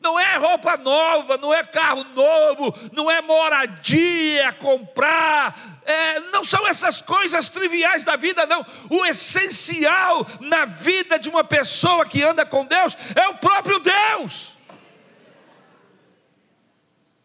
não 0.00 0.18
é 0.18 0.36
roupa 0.36 0.76
nova, 0.76 1.36
não 1.36 1.52
é 1.52 1.64
carro 1.64 2.04
novo, 2.04 2.72
não 2.92 3.10
é 3.10 3.20
moradia, 3.20 4.52
comprar, 4.52 5.82
é, 5.84 6.20
não 6.20 6.44
são 6.44 6.64
essas 6.68 7.02
coisas 7.02 7.48
triviais 7.48 8.04
da 8.04 8.14
vida, 8.14 8.46
não. 8.46 8.64
O 8.88 9.04
essencial 9.04 10.24
na 10.38 10.64
vida 10.64 11.18
de 11.18 11.28
uma 11.28 11.42
pessoa 11.42 12.06
que 12.06 12.22
anda 12.22 12.46
com 12.46 12.64
Deus 12.64 12.96
é 13.16 13.26
o 13.26 13.34
próprio 13.38 13.80
Deus. 13.80 14.56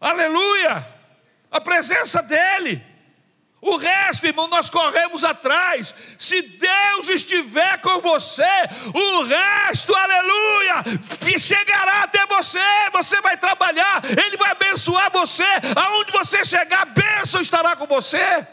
Aleluia! 0.00 0.84
A 1.52 1.60
presença 1.60 2.20
dEle. 2.20 2.95
O 3.66 3.76
resto, 3.76 4.24
irmão, 4.24 4.46
nós 4.46 4.70
corremos 4.70 5.24
atrás. 5.24 5.92
Se 6.16 6.40
Deus 6.40 7.08
estiver 7.08 7.80
com 7.80 8.00
você, 8.00 8.44
o 8.94 9.22
resto, 9.24 9.92
aleluia, 9.92 10.84
chegará 11.36 12.04
até 12.04 12.24
você. 12.26 12.60
Você 12.92 13.20
vai 13.20 13.36
trabalhar, 13.36 14.02
Ele 14.04 14.36
vai 14.36 14.52
abençoar 14.52 15.10
você. 15.10 15.42
Aonde 15.74 16.12
você 16.12 16.44
chegar, 16.44 16.82
a 16.82 16.84
bênção 16.84 17.40
estará 17.40 17.74
com 17.74 17.86
você. 17.86 18.46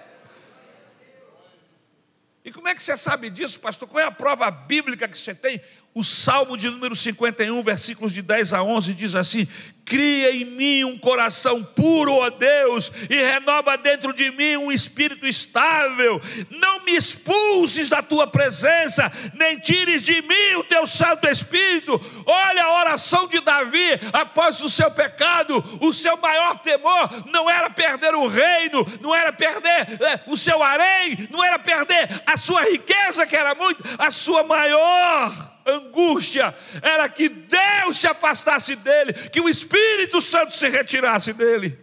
E 2.43 2.51
como 2.51 2.67
é 2.67 2.74
que 2.74 2.82
você 2.82 2.98
sabe 2.98 3.29
disso, 3.29 3.60
pastor? 3.60 3.88
Qual 3.88 4.03
é 4.03 4.08
a 4.08 4.12
prova 4.12 4.50
bíblica 4.50 5.08
que 5.08 5.17
você 5.17 5.36
tem? 5.36 5.62
O 5.96 6.04
Salmo 6.04 6.58
de 6.58 6.72
número 6.72 6.96
51, 6.96 7.62
versículos 7.62 8.12
de 8.14 8.24
10 8.24 8.54
a 8.54 8.64
11 8.64 8.96
diz 8.96 9.14
assim: 9.14 9.48
Cria 9.86 10.36
em 10.36 10.44
mim 10.44 10.84
um 10.84 10.98
coração 10.98 11.64
puro, 11.64 12.16
ó 12.16 12.32
Deus, 12.32 12.92
e 13.08 13.16
renova 13.16 13.78
dentro 13.78 14.12
de 14.12 14.32
mim 14.32 14.58
um 14.58 14.72
espírito 14.72 15.28
estável. 15.28 16.20
Não 16.50 16.84
me 16.84 16.96
expulses 16.96 17.90
da 17.90 18.02
tua 18.02 18.26
presença, 18.26 19.12
nem 19.36 19.60
tires 19.60 20.02
de 20.02 20.20
mim 20.24 20.56
o 20.58 20.64
teu 20.64 20.88
Santo 20.88 21.28
Espírito. 21.28 22.02
Olha 22.26 22.64
a 22.64 22.80
oração 22.80 23.28
de 23.28 23.40
Davi 23.42 24.00
após 24.12 24.62
o 24.62 24.70
seu 24.72 24.90
pecado. 24.90 25.64
O 25.80 25.94
seu 25.94 26.18
maior 26.18 26.58
temor 26.58 27.08
não 27.32 27.48
era 27.48 27.70
perder 27.70 28.16
o 28.16 28.26
reino, 28.26 28.84
não 29.00 29.14
era 29.14 29.32
perder 29.32 30.02
é, 30.02 30.22
o 30.26 30.36
seu 30.36 30.64
harém, 30.64 31.28
não 31.30 31.44
era 31.44 31.60
perder 31.60 32.24
a 32.26 32.36
sua 32.36 32.64
riqueza, 32.64 33.28
que 33.28 33.36
era 33.36 33.54
muito, 33.54 33.84
a 34.00 34.10
sua 34.10 34.42
maior 34.42 35.52
angústia 35.65 36.55
era 36.82 37.08
que 37.10 37.29
Deus 37.29 37.98
se 37.98 38.08
afastasse 38.08 38.75
dele, 38.75 39.13
que 39.13 39.41
o 39.41 39.50
Espírito 39.50 40.20
Santo 40.22 40.55
se 40.55 40.67
retirasse 40.70 41.34
dele. 41.34 41.77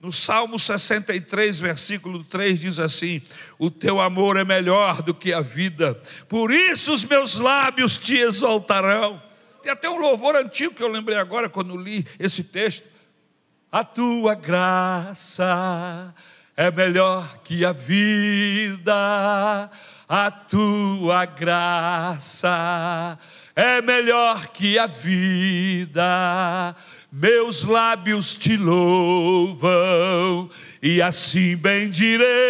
No 0.00 0.10
Salmo 0.10 0.58
63, 0.58 1.60
versículo 1.60 2.24
3 2.24 2.60
diz 2.60 2.78
assim: 2.80 3.22
O 3.56 3.70
teu 3.70 4.00
amor 4.00 4.36
é 4.36 4.44
melhor 4.44 5.00
do 5.00 5.14
que 5.14 5.32
a 5.32 5.40
vida, 5.40 5.94
por 6.28 6.50
isso 6.50 6.92
os 6.92 7.04
meus 7.04 7.38
lábios 7.38 7.98
te 7.98 8.16
exaltarão. 8.16 9.22
Tem 9.62 9.70
até 9.70 9.88
um 9.88 9.98
louvor 9.98 10.34
antigo 10.34 10.74
que 10.74 10.82
eu 10.82 10.88
lembrei 10.88 11.16
agora 11.16 11.48
quando 11.48 11.76
li 11.76 12.04
esse 12.18 12.42
texto. 12.42 12.90
A 13.70 13.84
tua 13.84 14.34
graça 14.34 16.12
é 16.56 16.68
melhor 16.70 17.38
que 17.38 17.64
a 17.64 17.72
vida 17.72 19.70
a 20.14 20.30
tua 20.30 21.24
graça 21.24 23.18
é 23.56 23.80
melhor 23.80 24.48
que 24.48 24.78
a 24.78 24.86
vida. 24.86 26.76
Meus 27.10 27.64
lábios 27.64 28.36
te 28.36 28.54
louvam 28.58 29.70
e 30.82 31.00
assim 31.00 31.56
bendirei 31.56 32.42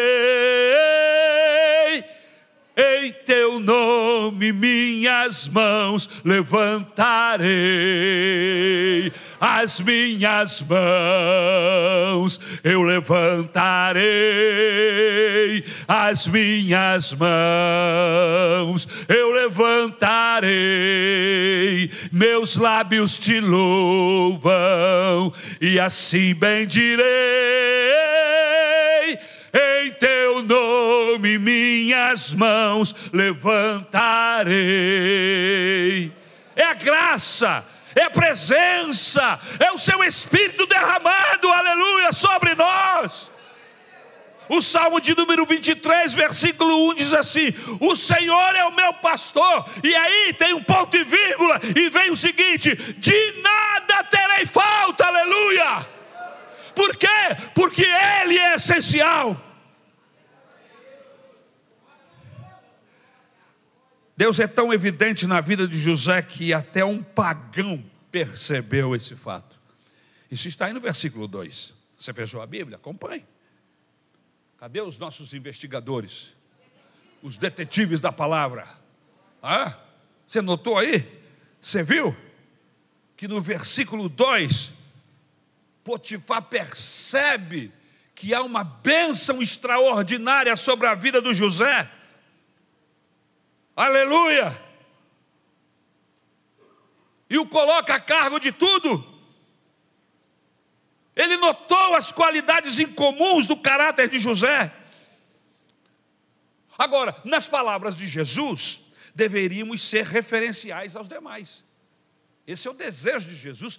em 2.77 3.13
teu 3.25 3.61
nome 3.61 4.53
minhas 4.53 5.47
mãos 5.47 6.11
levantarei, 6.25 7.53
as 9.45 9.81
minhas 9.81 10.63
mãos 10.63 12.39
eu 12.63 12.81
levantarei, 12.83 14.05
as 15.89 16.29
minhas 16.29 17.13
mãos 17.13 18.87
eu 19.09 19.33
levantarei, 19.33 20.47
meus 22.13 22.55
lábios 22.57 23.19
te 23.19 23.41
louvam 23.41 25.33
e 25.61 25.81
assim 25.81 26.33
bendirei. 26.37 27.03
Em 29.53 29.91
teu 29.99 30.45
nome 30.45 31.37
minhas 31.37 32.33
mãos 32.33 32.95
levantarei. 33.13 34.53
É 36.55 36.65
a 36.65 36.75
graça, 36.75 37.65
é 37.95 38.09
presença, 38.09 39.39
é 39.59 39.73
o 39.73 39.79
seu 39.79 40.03
Espírito 40.05 40.67
derramado, 40.67 41.49
aleluia, 41.49 42.13
sobre 42.13 42.55
nós. 42.55 43.31
O 44.49 44.61
Salmo 44.61 45.01
de 45.01 45.17
número 45.17 45.47
23, 45.47 46.13
versículo 46.13 46.91
1 46.91 46.95
diz 46.95 47.15
assim: 47.15 47.55
O 47.81 47.95
Senhor 47.95 48.55
é 48.55 48.65
o 48.65 48.75
meu 48.75 48.93
pastor, 48.95 49.65
e 49.83 49.95
aí 49.95 50.35
tem 50.35 50.53
um 50.53 50.63
ponto 50.63 50.97
e 50.97 51.05
vírgula, 51.05 51.61
e 51.77 51.89
vem 51.89 52.11
o 52.11 52.17
seguinte: 52.17 52.75
de 52.75 53.41
nada 53.41 54.05
terei 54.05 54.45
falta, 54.45 55.07
aleluia. 55.07 55.87
Por 56.75 56.97
quê? 56.97 57.07
Porque 57.55 57.85
Ele 57.85 58.39
é 58.39 58.57
essencial. 58.57 59.52
Deus 64.23 64.39
é 64.39 64.47
tão 64.47 64.73
evidente 64.73 65.27
na 65.27 65.41
vida 65.41 65.67
de 65.67 65.77
José 65.77 66.23
que 66.23 66.55
até 66.55 66.85
um 66.85 67.03
pagão 67.03 67.85
percebeu 68.09 68.95
esse 68.95 69.17
fato. 69.17 69.59
Isso 70.31 70.47
está 70.47 70.67
aí 70.67 70.73
no 70.73 70.79
versículo 70.79 71.27
2. 71.27 71.75
Você 71.99 72.15
fechou 72.15 72.41
a 72.41 72.47
Bíblia? 72.47 72.77
Acompanhe. 72.77 73.27
Cadê 74.59 74.81
os 74.81 74.97
nossos 74.97 75.35
investigadores? 75.35 76.37
Os 77.21 77.37
detetives 77.37 78.01
da 78.01 78.13
palavra? 78.13 78.69
Ah, 79.43 79.77
você 80.25 80.41
notou 80.41 80.79
aí? 80.79 81.05
Você 81.61 81.83
viu? 81.83 82.17
Que 83.17 83.27
no 83.27 83.41
versículo 83.41 84.09
2, 84.09 84.73
Potifar 85.83 86.43
percebe 86.43 87.73
que 88.15 88.33
há 88.33 88.41
uma 88.41 88.63
bênção 88.63 89.43
extraordinária 89.43 90.55
sobre 90.55 90.87
a 90.87 90.95
vida 90.95 91.21
do 91.21 91.35
José. 91.35 91.91
Aleluia! 93.75 94.61
E 97.29 97.39
o 97.39 97.47
coloca 97.47 97.95
a 97.95 98.01
cargo 98.01 98.39
de 98.39 98.53
tudo. 98.53 99.05
Ele 101.17 101.37
notou 101.37 101.95
as 101.95 102.13
qualidades 102.13 102.79
incomuns 102.79 103.47
do 103.47 103.57
caráter 103.57 104.09
de 104.09 104.19
José. 104.19 104.75
Agora, 106.77 107.15
nas 107.25 107.47
palavras 107.47 107.97
de 107.97 108.07
Jesus, 108.07 108.81
deveríamos 109.15 109.83
ser 109.83 110.07
referenciais 110.07 110.97
aos 110.97 111.09
demais. 111.09 111.65
Esse 112.47 112.67
é 112.67 112.71
o 112.71 112.75
desejo 112.75 113.29
de 113.29 113.37
Jesus 113.37 113.79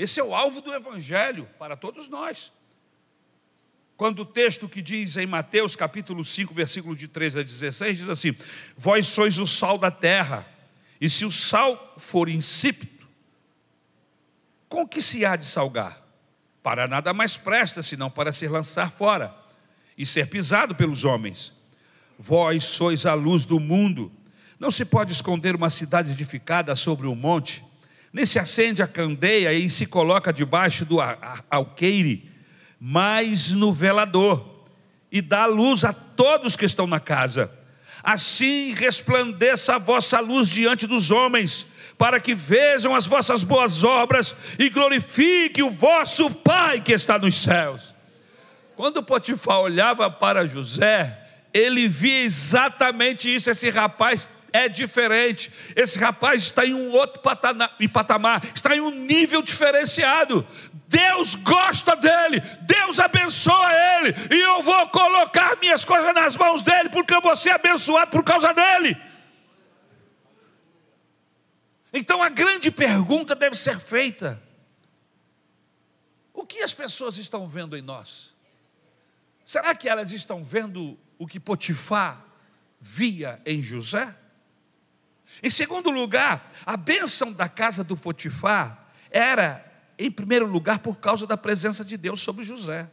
esse 0.00 0.18
é 0.18 0.24
o 0.24 0.34
alvo 0.34 0.62
do 0.62 0.72
Evangelho 0.72 1.46
para 1.58 1.76
todos 1.76 2.08
nós. 2.08 2.50
Quando 4.00 4.20
o 4.20 4.24
texto 4.24 4.66
que 4.66 4.80
diz 4.80 5.18
em 5.18 5.26
Mateus 5.26 5.76
capítulo 5.76 6.24
5, 6.24 6.54
versículo 6.54 6.96
de 6.96 7.06
13 7.06 7.40
a 7.40 7.42
16, 7.42 7.98
diz 7.98 8.08
assim: 8.08 8.34
Vós 8.74 9.06
sois 9.06 9.38
o 9.38 9.46
sal 9.46 9.76
da 9.76 9.90
terra, 9.90 10.46
e 10.98 11.06
se 11.10 11.26
o 11.26 11.30
sal 11.30 11.92
for 11.98 12.26
insípido, 12.26 13.06
com 14.70 14.88
que 14.88 15.02
se 15.02 15.26
há 15.26 15.36
de 15.36 15.44
salgar? 15.44 16.02
Para 16.62 16.88
nada 16.88 17.12
mais 17.12 17.36
presta, 17.36 17.82
senão 17.82 18.10
para 18.10 18.32
ser 18.32 18.48
lançar 18.48 18.90
fora 18.90 19.36
e 19.98 20.06
ser 20.06 20.28
pisado 20.30 20.74
pelos 20.74 21.04
homens. 21.04 21.52
Vós 22.18 22.64
sois 22.64 23.04
a 23.04 23.12
luz 23.12 23.44
do 23.44 23.60
mundo. 23.60 24.10
Não 24.58 24.70
se 24.70 24.86
pode 24.86 25.12
esconder 25.12 25.54
uma 25.54 25.68
cidade 25.68 26.12
edificada 26.12 26.74
sobre 26.74 27.06
um 27.06 27.14
monte 27.14 27.62
nem 28.12 28.26
se 28.26 28.38
acende 28.38 28.82
a 28.82 28.88
candeia 28.88 29.52
e 29.52 29.70
se 29.70 29.86
coloca 29.86 30.32
debaixo 30.32 30.84
do 30.84 30.96
alqueire, 31.48 32.29
mas 32.80 33.52
no 33.52 33.70
velador, 33.70 34.64
e 35.12 35.20
dá 35.20 35.44
luz 35.44 35.84
a 35.84 35.92
todos 35.92 36.56
que 36.56 36.64
estão 36.64 36.86
na 36.86 36.98
casa. 36.98 37.50
Assim 38.02 38.72
resplandeça 38.72 39.74
a 39.74 39.78
vossa 39.78 40.18
luz 40.20 40.48
diante 40.48 40.86
dos 40.86 41.10
homens, 41.10 41.66
para 41.98 42.18
que 42.18 42.34
vejam 42.34 42.94
as 42.94 43.06
vossas 43.06 43.44
boas 43.44 43.84
obras 43.84 44.34
e 44.58 44.70
glorifique 44.70 45.62
o 45.62 45.68
vosso 45.68 46.30
Pai 46.30 46.80
que 46.80 46.92
está 46.92 47.18
nos 47.18 47.34
céus. 47.34 47.94
Quando 48.74 49.02
Potifar 49.02 49.60
olhava 49.60 50.10
para 50.10 50.46
José, 50.46 51.18
ele 51.52 51.86
via 51.86 52.22
exatamente 52.22 53.34
isso. 53.34 53.50
Esse 53.50 53.68
rapaz 53.68 54.30
é 54.52 54.68
diferente. 54.68 55.52
Esse 55.76 55.98
rapaz 55.98 56.44
está 56.44 56.64
em 56.64 56.72
um 56.72 56.90
outro 56.92 57.20
patamar, 57.20 58.42
está 58.54 58.74
em 58.74 58.80
um 58.80 58.90
nível 58.90 59.42
diferenciado. 59.42 60.46
Deus 60.90 61.36
gosta 61.36 61.94
dele, 61.94 62.40
Deus 62.62 62.98
abençoa 62.98 63.72
ele, 63.72 64.12
e 64.28 64.40
eu 64.40 64.60
vou 64.60 64.88
colocar 64.88 65.56
minhas 65.60 65.84
coisas 65.84 66.12
nas 66.12 66.36
mãos 66.36 66.64
dele, 66.64 66.88
porque 66.88 67.14
eu 67.14 67.20
vou 67.20 67.36
ser 67.36 67.50
abençoado 67.50 68.10
por 68.10 68.24
causa 68.24 68.52
dele. 68.52 69.00
Então 71.92 72.20
a 72.20 72.28
grande 72.28 72.72
pergunta 72.72 73.36
deve 73.36 73.54
ser 73.54 73.78
feita: 73.78 74.42
o 76.34 76.44
que 76.44 76.60
as 76.60 76.74
pessoas 76.74 77.18
estão 77.18 77.46
vendo 77.46 77.76
em 77.76 77.82
nós? 77.82 78.34
Será 79.44 79.76
que 79.76 79.88
elas 79.88 80.10
estão 80.10 80.42
vendo 80.42 80.98
o 81.16 81.24
que 81.24 81.38
Potifar 81.38 82.24
via 82.80 83.40
em 83.46 83.62
José? 83.62 84.12
Em 85.40 85.50
segundo 85.50 85.88
lugar, 85.88 86.52
a 86.66 86.76
bênção 86.76 87.32
da 87.32 87.48
casa 87.48 87.84
do 87.84 87.96
Potifar 87.96 88.88
era, 89.08 89.69
em 90.00 90.10
primeiro 90.10 90.46
lugar, 90.46 90.78
por 90.78 90.96
causa 90.96 91.26
da 91.26 91.36
presença 91.36 91.84
de 91.84 91.98
Deus 91.98 92.20
sobre 92.22 92.42
José. 92.42 92.90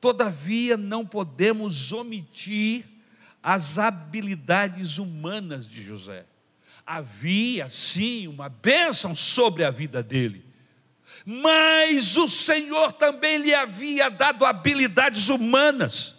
Todavia, 0.00 0.78
não 0.78 1.04
podemos 1.04 1.92
omitir 1.92 2.86
as 3.42 3.78
habilidades 3.78 4.96
humanas 4.96 5.68
de 5.68 5.82
José. 5.82 6.24
Havia, 6.86 7.68
sim, 7.68 8.26
uma 8.26 8.48
bênção 8.48 9.14
sobre 9.14 9.62
a 9.62 9.70
vida 9.70 10.02
dele, 10.02 10.46
mas 11.24 12.16
o 12.16 12.26
Senhor 12.26 12.92
também 12.92 13.38
lhe 13.38 13.54
havia 13.54 14.08
dado 14.08 14.46
habilidades 14.46 15.28
humanas. 15.28 16.14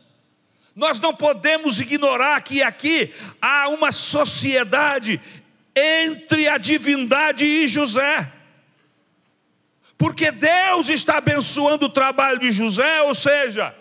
Nós 0.75 0.99
não 0.99 1.15
podemos 1.15 1.79
ignorar 1.79 2.39
que 2.41 2.61
aqui 2.61 3.11
há 3.41 3.67
uma 3.69 3.91
sociedade 3.91 5.19
entre 5.75 6.47
a 6.47 6.59
divindade 6.59 7.45
e 7.45 7.67
José. 7.67 8.31
Porque 9.97 10.31
Deus 10.31 10.89
está 10.89 11.17
abençoando 11.17 11.85
o 11.85 11.89
trabalho 11.89 12.39
de 12.39 12.51
José, 12.51 13.01
ou 13.01 13.15
seja, 13.15 13.73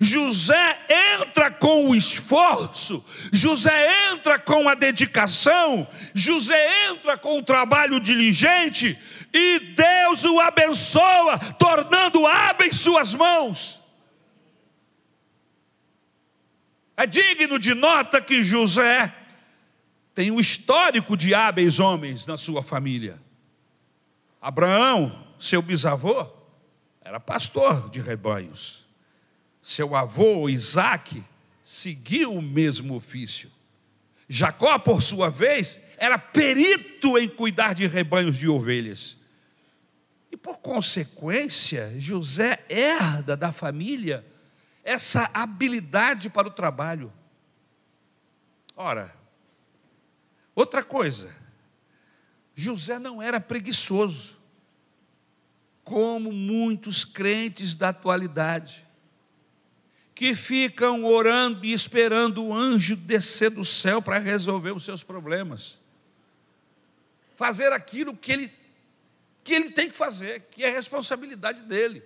José 0.00 0.78
entra 1.18 1.50
com 1.50 1.88
o 1.88 1.94
esforço, 1.94 3.04
José 3.32 4.10
entra 4.10 4.38
com 4.38 4.68
a 4.68 4.74
dedicação, 4.74 5.86
José 6.14 6.88
entra 6.90 7.16
com 7.16 7.38
o 7.38 7.42
trabalho 7.42 7.98
diligente, 7.98 8.98
e 9.32 9.58
Deus 9.74 10.24
o 10.24 10.40
abençoa, 10.40 11.38
tornando 11.58 12.26
hábeis 12.26 12.76
suas 12.76 13.14
mãos. 13.14 13.80
É 16.96 17.06
digno 17.06 17.58
de 17.58 17.74
nota 17.74 18.20
que 18.20 18.44
José 18.44 19.14
tem 20.14 20.30
um 20.30 20.40
histórico 20.40 21.16
de 21.16 21.34
hábeis 21.34 21.80
homens 21.80 22.26
na 22.26 22.36
sua 22.36 22.62
família. 22.62 23.18
Abraão, 24.40 25.29
seu 25.40 25.62
bisavô, 25.62 26.28
era 27.00 27.18
pastor 27.18 27.90
de 27.90 28.00
rebanhos. 28.00 28.86
Seu 29.62 29.96
avô, 29.96 30.48
Isaac, 30.48 31.24
seguiu 31.62 32.34
o 32.34 32.42
mesmo 32.42 32.94
ofício. 32.94 33.50
Jacó, 34.28 34.78
por 34.78 35.02
sua 35.02 35.28
vez, 35.28 35.80
era 35.96 36.18
perito 36.18 37.18
em 37.18 37.28
cuidar 37.28 37.74
de 37.74 37.86
rebanhos 37.86 38.36
de 38.36 38.48
ovelhas. 38.48 39.18
E 40.30 40.36
por 40.36 40.58
consequência, 40.58 41.92
José 41.98 42.64
herda 42.68 43.36
da 43.36 43.50
família 43.50 44.24
essa 44.84 45.30
habilidade 45.34 46.30
para 46.30 46.48
o 46.48 46.52
trabalho. 46.52 47.12
Ora, 48.76 49.14
outra 50.54 50.82
coisa, 50.82 51.34
José 52.54 52.98
não 52.98 53.20
era 53.20 53.40
preguiçoso, 53.40 54.39
como 55.90 56.30
muitos 56.30 57.04
crentes 57.04 57.74
da 57.74 57.88
atualidade, 57.88 58.86
que 60.14 60.36
ficam 60.36 61.04
orando 61.04 61.66
e 61.66 61.72
esperando 61.72 62.44
o 62.44 62.54
anjo 62.54 62.94
descer 62.94 63.50
do 63.50 63.64
céu 63.64 64.00
para 64.00 64.16
resolver 64.16 64.70
os 64.70 64.84
seus 64.84 65.02
problemas. 65.02 65.80
Fazer 67.34 67.72
aquilo 67.72 68.16
que 68.16 68.30
ele, 68.30 68.52
que 69.42 69.52
ele 69.52 69.72
tem 69.72 69.90
que 69.90 69.96
fazer, 69.96 70.42
que 70.52 70.62
é 70.62 70.68
responsabilidade 70.68 71.62
dele. 71.62 72.04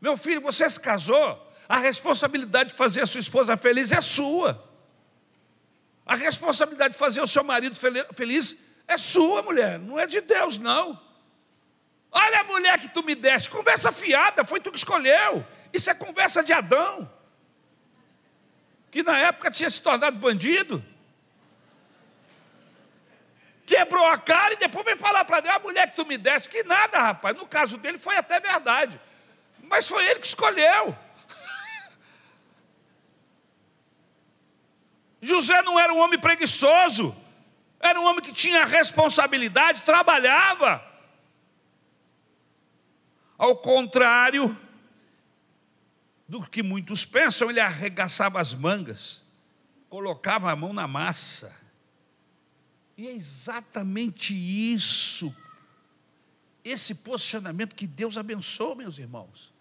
Meu 0.00 0.16
filho, 0.16 0.40
você 0.40 0.70
se 0.70 0.78
casou, 0.78 1.52
a 1.68 1.78
responsabilidade 1.78 2.70
de 2.70 2.76
fazer 2.76 3.00
a 3.00 3.06
sua 3.06 3.18
esposa 3.18 3.56
feliz 3.56 3.90
é 3.90 4.00
sua. 4.00 4.64
A 6.06 6.14
responsabilidade 6.14 6.94
de 6.94 7.00
fazer 7.00 7.20
o 7.20 7.26
seu 7.26 7.42
marido 7.42 7.74
feliz 8.14 8.56
é 8.86 8.96
sua, 8.96 9.42
mulher, 9.42 9.80
não 9.80 9.98
é 9.98 10.06
de 10.06 10.20
Deus, 10.20 10.58
não. 10.58 11.05
Olha 12.18 12.40
a 12.40 12.44
mulher 12.44 12.80
que 12.80 12.88
tu 12.88 13.02
me 13.02 13.14
deste, 13.14 13.50
conversa 13.50 13.92
fiada, 13.92 14.42
foi 14.42 14.58
tu 14.58 14.70
que 14.70 14.78
escolheu. 14.78 15.46
Isso 15.70 15.90
é 15.90 15.94
conversa 15.94 16.42
de 16.42 16.50
Adão, 16.50 17.12
que 18.90 19.02
na 19.02 19.18
época 19.18 19.50
tinha 19.50 19.68
se 19.68 19.82
tornado 19.82 20.16
bandido. 20.16 20.82
Quebrou 23.66 24.06
a 24.06 24.16
cara 24.16 24.54
e 24.54 24.56
depois 24.56 24.82
vem 24.86 24.96
falar 24.96 25.26
para 25.26 25.40
Deus, 25.40 25.56
a 25.56 25.58
mulher 25.58 25.90
que 25.90 25.96
tu 25.96 26.06
me 26.06 26.16
deste, 26.16 26.48
que 26.48 26.62
nada, 26.62 26.98
rapaz. 26.98 27.36
No 27.36 27.46
caso 27.46 27.76
dele 27.76 27.98
foi 27.98 28.16
até 28.16 28.40
verdade. 28.40 28.98
Mas 29.64 29.86
foi 29.86 30.02
ele 30.06 30.20
que 30.20 30.26
escolheu. 30.26 30.96
José 35.20 35.60
não 35.60 35.78
era 35.78 35.92
um 35.92 35.98
homem 35.98 36.18
preguiçoso, 36.18 37.14
era 37.78 38.00
um 38.00 38.04
homem 38.04 38.22
que 38.22 38.32
tinha 38.32 38.64
responsabilidade, 38.64 39.82
trabalhava. 39.82 40.82
Ao 43.38 43.56
contrário 43.56 44.56
do 46.28 46.42
que 46.48 46.62
muitos 46.62 47.04
pensam, 47.04 47.50
ele 47.50 47.60
arregaçava 47.60 48.40
as 48.40 48.54
mangas, 48.54 49.24
colocava 49.88 50.50
a 50.50 50.56
mão 50.56 50.72
na 50.72 50.88
massa. 50.88 51.54
E 52.96 53.06
é 53.06 53.12
exatamente 53.12 54.34
isso, 54.34 55.34
esse 56.64 56.94
posicionamento 56.94 57.74
que 57.74 57.86
Deus 57.86 58.16
abençoa, 58.16 58.74
meus 58.74 58.98
irmãos. 58.98 59.52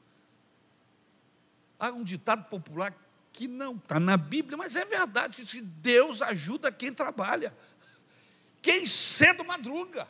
Há 1.78 1.90
um 1.90 2.04
ditado 2.04 2.46
popular 2.46 2.96
que 3.34 3.48
não 3.48 3.76
está 3.76 4.00
na 4.00 4.16
Bíblia, 4.16 4.58
mas 4.58 4.78
é 4.78 4.86
verdade 4.86 5.44
que 5.44 5.62
Deus 5.62 6.22
ajuda 6.22 6.72
quem 6.72 6.94
trabalha, 6.94 7.54
quem 8.62 8.88
cedo 8.88 9.44
madruga. 9.44 10.08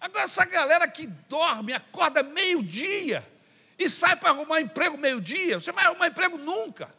Agora, 0.00 0.24
essa 0.24 0.44
galera 0.44 0.86
que 0.86 1.06
dorme, 1.06 1.72
acorda 1.72 2.22
meio-dia 2.22 3.26
e 3.78 3.88
sai 3.88 4.16
para 4.16 4.30
arrumar 4.30 4.60
emprego 4.60 4.96
meio-dia, 4.96 5.60
você 5.60 5.72
vai 5.72 5.84
arrumar 5.84 6.08
emprego 6.08 6.36
nunca. 6.36 6.92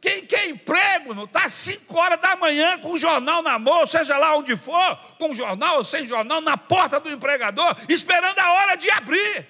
Quem 0.00 0.24
quer 0.24 0.48
emprego, 0.48 1.12
não 1.12 1.24
está 1.24 1.44
às 1.44 1.52
5 1.52 1.94
horas 1.94 2.18
da 2.20 2.34
manhã 2.34 2.78
com 2.78 2.92
o 2.92 2.98
jornal 2.98 3.42
na 3.42 3.58
mão, 3.58 3.86
seja 3.86 4.16
lá 4.16 4.34
onde 4.34 4.56
for, 4.56 4.96
com 5.18 5.34
jornal 5.34 5.76
ou 5.76 5.84
sem 5.84 6.06
jornal, 6.06 6.40
na 6.40 6.56
porta 6.56 6.98
do 6.98 7.10
empregador, 7.10 7.76
esperando 7.86 8.38
a 8.38 8.52
hora 8.52 8.76
de 8.76 8.90
abrir. 8.90 9.46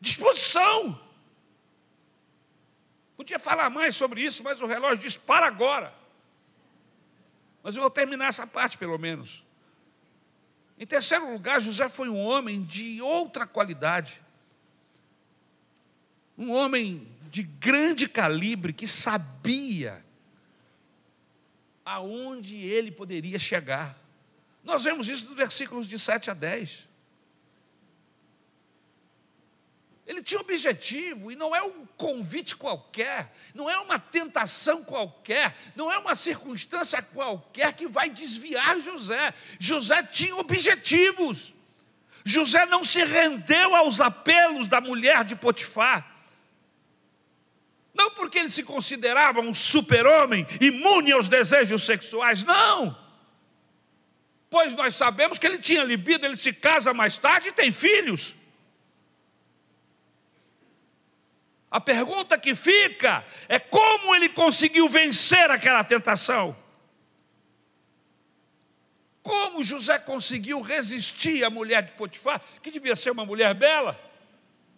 Disposição. 0.00 1.00
Podia 3.16 3.38
falar 3.38 3.70
mais 3.70 3.94
sobre 3.94 4.22
isso, 4.22 4.42
mas 4.42 4.60
o 4.60 4.66
relógio 4.66 4.98
diz 4.98 5.16
para 5.16 5.46
agora. 5.46 5.94
Mas 7.66 7.74
eu 7.74 7.82
vou 7.82 7.90
terminar 7.90 8.28
essa 8.28 8.46
parte, 8.46 8.78
pelo 8.78 8.96
menos. 8.96 9.44
Em 10.78 10.86
terceiro 10.86 11.32
lugar, 11.32 11.60
José 11.60 11.88
foi 11.88 12.08
um 12.08 12.16
homem 12.16 12.62
de 12.62 13.02
outra 13.02 13.44
qualidade. 13.44 14.22
Um 16.38 16.52
homem 16.52 17.08
de 17.28 17.42
grande 17.42 18.08
calibre 18.08 18.72
que 18.72 18.86
sabia 18.86 20.00
aonde 21.84 22.54
ele 22.54 22.92
poderia 22.92 23.36
chegar. 23.36 23.98
Nós 24.62 24.84
vemos 24.84 25.08
isso 25.08 25.26
nos 25.26 25.36
versículos 25.36 25.88
de 25.88 25.98
7 25.98 26.30
a 26.30 26.34
10. 26.34 26.86
Ele 30.06 30.22
tinha 30.22 30.40
objetivo, 30.40 31.32
e 31.32 31.36
não 31.36 31.54
é 31.54 31.60
um 31.62 31.84
convite 31.96 32.54
qualquer, 32.54 33.32
não 33.52 33.68
é 33.68 33.76
uma 33.78 33.98
tentação 33.98 34.84
qualquer, 34.84 35.56
não 35.74 35.90
é 35.90 35.98
uma 35.98 36.14
circunstância 36.14 37.02
qualquer 37.02 37.72
que 37.72 37.88
vai 37.88 38.08
desviar 38.08 38.78
José. 38.78 39.34
José 39.58 40.04
tinha 40.04 40.36
objetivos. 40.36 41.52
José 42.24 42.66
não 42.66 42.84
se 42.84 43.04
rendeu 43.04 43.74
aos 43.74 44.00
apelos 44.00 44.68
da 44.68 44.80
mulher 44.80 45.24
de 45.24 45.34
Potifar. 45.34 46.14
Não 47.92 48.10
porque 48.10 48.38
ele 48.38 48.50
se 48.50 48.62
considerava 48.62 49.40
um 49.40 49.54
super-homem, 49.54 50.46
imune 50.60 51.10
aos 51.10 51.28
desejos 51.28 51.82
sexuais, 51.82 52.44
não. 52.44 52.96
Pois 54.48 54.74
nós 54.76 54.94
sabemos 54.94 55.38
que 55.38 55.46
ele 55.46 55.58
tinha 55.58 55.82
libido, 55.82 56.24
ele 56.26 56.36
se 56.36 56.52
casa 56.52 56.94
mais 56.94 57.18
tarde 57.18 57.48
e 57.48 57.52
tem 57.52 57.72
filhos. 57.72 58.36
A 61.70 61.80
pergunta 61.80 62.38
que 62.38 62.54
fica 62.54 63.24
é 63.48 63.58
como 63.58 64.14
ele 64.14 64.28
conseguiu 64.28 64.88
vencer 64.88 65.50
aquela 65.50 65.82
tentação. 65.82 66.56
Como 69.22 69.62
José 69.64 69.98
conseguiu 69.98 70.60
resistir 70.60 71.42
à 71.42 71.50
mulher 71.50 71.82
de 71.82 71.92
Potifar, 71.92 72.40
que 72.62 72.70
devia 72.70 72.94
ser 72.94 73.10
uma 73.10 73.24
mulher 73.24 73.52
bela, 73.54 74.00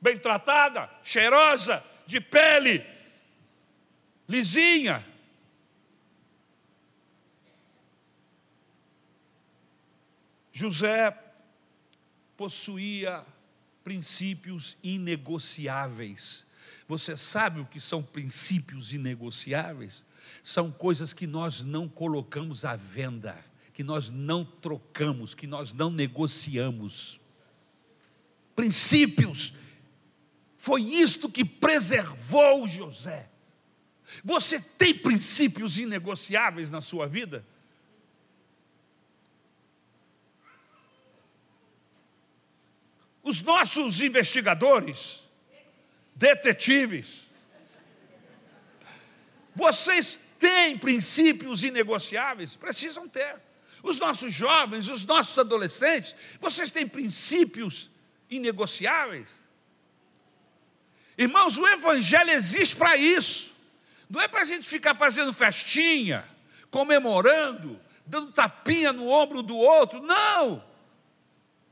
bem 0.01 0.19
tratada, 0.19 0.91
cheirosa, 1.03 1.85
de 2.07 2.21
pele 2.21 2.85
lisinha. 4.27 5.05
José 10.51 11.17
possuía 12.37 13.25
princípios 13.85 14.79
inegociáveis 14.83 16.48
você 16.89 17.15
sabe 17.15 17.61
o 17.61 17.67
que 17.67 17.79
são 17.79 18.03
princípios 18.03 18.95
inegociáveis? 18.95 20.07
São 20.43 20.73
coisas 20.73 21.13
que 21.13 21.27
nós 21.27 21.63
não 21.63 21.87
colocamos 21.87 22.65
à 22.65 22.75
venda, 22.77 23.39
que 23.75 23.85
nós 23.85 24.09
não 24.09 24.43
trocamos, 24.43 25.35
que 25.35 25.47
nós 25.47 25.75
não 25.75 25.91
negociamos. 25.91 27.21
Princípios. 28.57 29.53
Foi 30.57 30.83
isto 30.83 31.29
que 31.29 31.45
preservou 31.45 32.67
José. 32.67 33.31
Você 34.25 34.59
tem 34.59 34.95
princípios 34.95 35.79
inegociáveis 35.79 36.71
na 36.71 36.81
sua 36.81 37.07
vida? 37.07 37.45
Os 43.23 43.43
nossos 43.43 44.01
investigadores, 44.01 45.28
detetives. 46.19 47.31
Vocês 49.55 50.19
têm 50.39 50.77
princípios 50.77 51.63
inegociáveis? 51.63 52.57
Precisam 52.57 53.09
ter. 53.09 53.37
Os 53.83 53.99
nossos 53.99 54.35
jovens, 54.35 54.89
os 54.89 55.07
nossos 55.07 55.39
adolescentes, 55.39 56.15
vocês 56.41 56.71
têm 56.71 56.87
princípios 56.87 57.89
inegociáveis? 58.29 59.47
Irmãos, 61.17 61.57
o 61.57 61.67
Evangelho 61.67 62.31
existe 62.31 62.75
para 62.75 62.97
isso. 62.97 63.57
Não 64.11 64.21
é 64.21 64.27
para 64.27 64.41
a 64.41 64.45
gente 64.45 64.69
ficar 64.69 64.97
fazendo 64.97 65.33
festinha, 65.33 66.25
comemorando, 66.71 67.81
dando 68.05 68.33
tapinha 68.33 68.93
no 68.93 69.09
ombro 69.09 69.43
do 69.43 69.57
outro. 69.57 70.03
Não! 70.03 70.68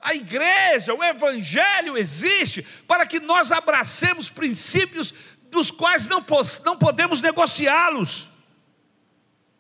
A 0.01 0.15
igreja, 0.15 0.95
o 0.95 1.03
evangelho 1.03 1.97
existe 1.97 2.63
para 2.87 3.07
que 3.07 3.19
nós 3.19 3.51
abracemos 3.51 4.29
princípios 4.29 5.13
dos 5.51 5.71
quais 5.71 6.07
não, 6.07 6.25
não 6.65 6.79
podemos 6.79 7.21
negociá-los. 7.21 8.29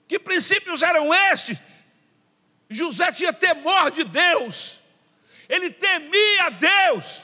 Que 0.06 0.18
princípios 0.18 0.82
eram 0.82 1.12
estes? 1.12 1.58
José 2.68 3.10
tinha 3.12 3.32
temor 3.32 3.90
de 3.90 4.04
Deus, 4.04 4.80
ele 5.48 5.70
temia 5.70 6.50
Deus. 6.50 7.22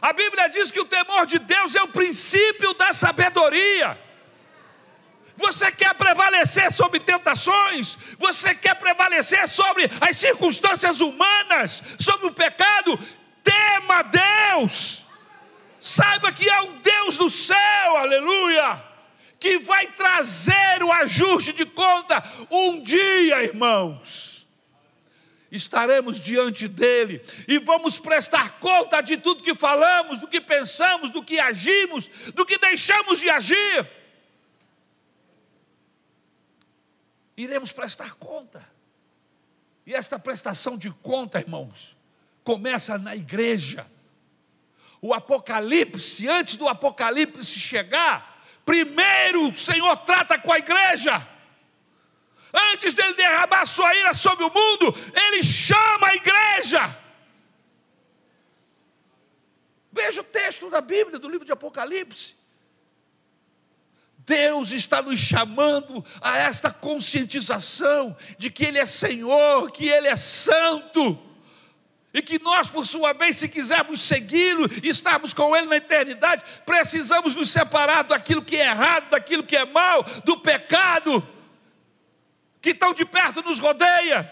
A 0.00 0.12
Bíblia 0.12 0.48
diz 0.48 0.70
que 0.70 0.80
o 0.80 0.86
temor 0.86 1.26
de 1.26 1.38
Deus 1.38 1.74
é 1.74 1.82
o 1.82 1.88
princípio 1.88 2.72
da 2.74 2.92
sabedoria. 2.92 3.98
Você 5.40 5.72
quer 5.72 5.94
prevalecer 5.94 6.70
sobre 6.70 7.00
tentações? 7.00 7.96
Você 8.18 8.54
quer 8.54 8.74
prevalecer 8.74 9.48
sobre 9.48 9.90
as 10.00 10.16
circunstâncias 10.16 11.00
humanas, 11.00 11.82
sobre 11.98 12.26
o 12.26 12.32
pecado? 12.32 12.98
Tema 13.42 14.02
Deus. 14.02 15.06
Saiba 15.78 16.30
que 16.30 16.48
há 16.50 16.62
um 16.62 16.78
Deus 16.80 17.18
no 17.18 17.30
céu, 17.30 17.96
aleluia, 17.96 18.84
que 19.38 19.58
vai 19.60 19.86
trazer 19.86 20.82
o 20.82 20.92
ajuste 20.92 21.54
de 21.54 21.64
conta 21.64 22.22
um 22.50 22.82
dia, 22.82 23.42
irmãos. 23.42 24.46
estaremos 25.50 26.20
diante 26.20 26.68
dele 26.68 27.24
e 27.48 27.58
vamos 27.58 27.98
prestar 27.98 28.60
conta 28.60 29.00
de 29.00 29.16
tudo 29.16 29.42
que 29.42 29.54
falamos, 29.54 30.18
do 30.18 30.28
que 30.28 30.40
pensamos, 30.40 31.10
do 31.10 31.24
que 31.24 31.40
agimos, 31.40 32.08
do 32.34 32.44
que 32.44 32.58
deixamos 32.58 33.18
de 33.18 33.30
agir. 33.30 33.99
Iremos 37.42 37.72
prestar 37.72 38.16
conta. 38.16 38.68
E 39.86 39.94
esta 39.94 40.18
prestação 40.18 40.76
de 40.76 40.90
conta, 40.90 41.40
irmãos, 41.40 41.96
começa 42.44 42.98
na 42.98 43.16
igreja. 43.16 43.90
O 45.00 45.14
Apocalipse, 45.14 46.28
antes 46.28 46.56
do 46.56 46.68
Apocalipse 46.68 47.58
chegar, 47.58 48.44
primeiro 48.64 49.48
o 49.48 49.54
Senhor 49.54 49.96
trata 49.98 50.38
com 50.38 50.52
a 50.52 50.58
igreja. 50.58 51.26
Antes 52.52 52.92
dele 52.92 53.14
derramar 53.14 53.64
sua 53.64 53.94
ira 53.94 54.12
sobre 54.12 54.44
o 54.44 54.52
mundo, 54.52 54.94
ele 55.14 55.42
chama 55.42 56.08
a 56.08 56.14
igreja. 56.16 56.98
Veja 59.90 60.20
o 60.20 60.24
texto 60.24 60.68
da 60.68 60.82
Bíblia, 60.82 61.18
do 61.18 61.28
livro 61.28 61.46
de 61.46 61.52
Apocalipse. 61.52 62.39
Deus 64.30 64.70
está 64.70 65.02
nos 65.02 65.18
chamando 65.18 66.04
a 66.20 66.38
esta 66.38 66.70
conscientização 66.70 68.16
de 68.38 68.48
que 68.48 68.64
Ele 68.64 68.78
é 68.78 68.86
Senhor, 68.86 69.72
que 69.72 69.88
Ele 69.88 70.06
é 70.06 70.14
Santo, 70.14 71.18
e 72.14 72.22
que 72.22 72.40
nós, 72.40 72.70
por 72.70 72.86
sua 72.86 73.12
vez, 73.12 73.38
se 73.38 73.48
quisermos 73.48 74.00
segui-lo 74.00 74.70
e 74.84 74.88
estarmos 74.88 75.34
com 75.34 75.56
Ele 75.56 75.66
na 75.66 75.78
eternidade, 75.78 76.44
precisamos 76.64 77.34
nos 77.34 77.50
separar 77.50 78.04
daquilo 78.04 78.44
que 78.44 78.54
é 78.54 78.66
errado, 78.66 79.10
daquilo 79.10 79.42
que 79.42 79.56
é 79.56 79.64
mal, 79.64 80.04
do 80.24 80.38
pecado 80.38 81.26
que 82.62 82.72
tão 82.72 82.94
de 82.94 83.04
perto 83.04 83.42
nos 83.42 83.58
rodeia. 83.58 84.30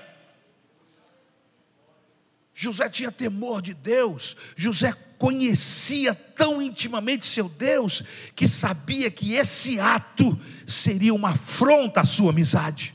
José 2.55 2.89
tinha 2.89 3.11
temor 3.11 3.61
de 3.61 3.75
Deus, 3.75 4.37
José 4.55 4.93
conhecia 5.19 6.15
tão 6.15 6.63
intimamente 6.63 7.27
seu 7.27 7.49
Deus, 7.49 8.03
que 8.37 8.47
sabia 8.47 9.11
que 9.11 9.33
esse 9.33 9.81
ato 9.81 10.39
seria 10.67 11.13
uma 11.13 11.31
afronta 11.31 12.01
à 12.01 12.05
sua 12.05 12.31
amizade. 12.31 12.95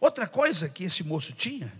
Outra 0.00 0.26
coisa 0.26 0.68
que 0.68 0.84
esse 0.84 1.02
moço 1.02 1.32
tinha, 1.32 1.72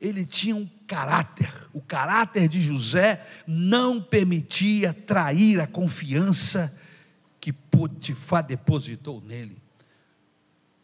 ele 0.00 0.26
tinha 0.26 0.56
um 0.56 0.68
caráter. 0.86 1.50
O 1.72 1.80
caráter 1.80 2.48
de 2.48 2.60
José 2.60 3.24
não 3.46 4.02
permitia 4.02 4.92
trair 4.92 5.60
a 5.60 5.66
confiança 5.66 6.76
que 7.40 7.52
Potifar 7.52 8.44
depositou 8.44 9.20
nele. 9.22 9.56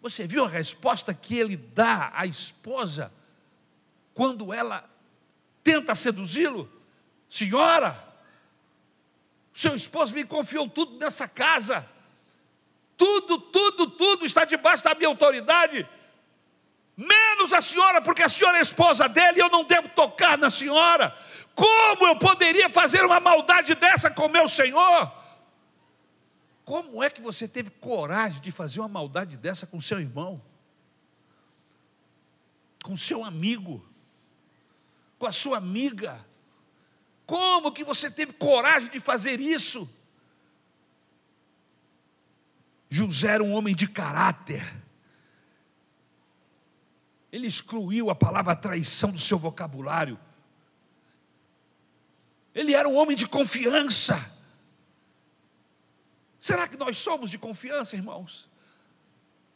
Você 0.01 0.27
viu 0.27 0.45
a 0.45 0.49
resposta 0.49 1.13
que 1.13 1.37
ele 1.37 1.57
dá 1.57 2.13
à 2.15 2.25
esposa 2.25 3.13
quando 4.17 4.51
ela 4.51 4.89
tenta 5.63 5.95
seduzi-lo? 5.95 6.73
Senhora, 7.29 8.03
seu 9.53 9.75
esposo 9.75 10.15
me 10.15 10.25
confiou 10.25 10.67
tudo 10.67 10.99
nessa 10.99 11.29
casa. 11.29 11.87
Tudo, 12.97 13.39
tudo, 13.39 13.91
tudo 13.91 14.25
está 14.25 14.47
debaixo 14.47 14.83
da 14.83 14.95
minha 14.95 15.09
autoridade. 15.09 15.87
Menos 16.97 17.53
a 17.53 17.61
senhora, 17.61 18.01
porque 18.01 18.23
a 18.23 18.29
senhora 18.29 18.57
é 18.57 18.63
esposa 18.63 19.07
dele 19.07 19.37
e 19.37 19.41
eu 19.41 19.51
não 19.51 19.65
devo 19.65 19.91
tocar 19.91 20.39
na 20.39 20.49
senhora. 20.49 21.15
Como 21.55 22.07
eu 22.07 22.19
poderia 22.19 22.71
fazer 22.71 23.05
uma 23.05 23.21
maldade 23.21 23.75
dessa 23.75 24.11
com 24.11 24.31
meu 24.31 24.49
senhor? 24.49 25.13
Como 26.65 27.03
é 27.03 27.11
que 27.11 27.21
você 27.21 27.47
teve 27.47 27.69
coragem 27.69 28.41
de 28.41 28.51
fazer 28.51 28.81
uma 28.81 28.89
maldade 28.89 29.37
dessa 29.37 29.67
com 29.67 29.79
seu 29.79 30.01
irmão? 30.01 30.41
Com 32.83 32.97
seu 32.97 33.23
amigo? 33.23 33.87
Com 35.19 35.27
a 35.27 35.33
sua 35.33 35.59
amiga? 35.59 36.25
Como 37.25 37.73
que 37.73 37.83
você 37.83 38.11
teve 38.11 38.33
coragem 38.33 38.91
de 38.91 39.01
fazer 39.01 39.41
isso? 39.41 39.89
José 42.89 43.29
era 43.29 43.43
um 43.43 43.53
homem 43.53 43.75
de 43.75 43.89
caráter. 43.89 44.63
Ele 47.33 47.47
excluiu 47.47 48.11
a 48.11 48.15
palavra 48.15 48.55
traição 48.55 49.11
do 49.11 49.19
seu 49.19 49.39
vocabulário. 49.39 50.19
Ele 52.55 52.75
era 52.75 52.89
um 52.89 52.97
homem 52.97 53.17
de 53.17 53.27
confiança. 53.27 54.33
Será 56.39 56.69
que 56.69 56.77
nós 56.77 56.97
somos 56.97 57.31
de 57.31 57.37
confiança, 57.37 57.97
irmãos? 57.97 58.49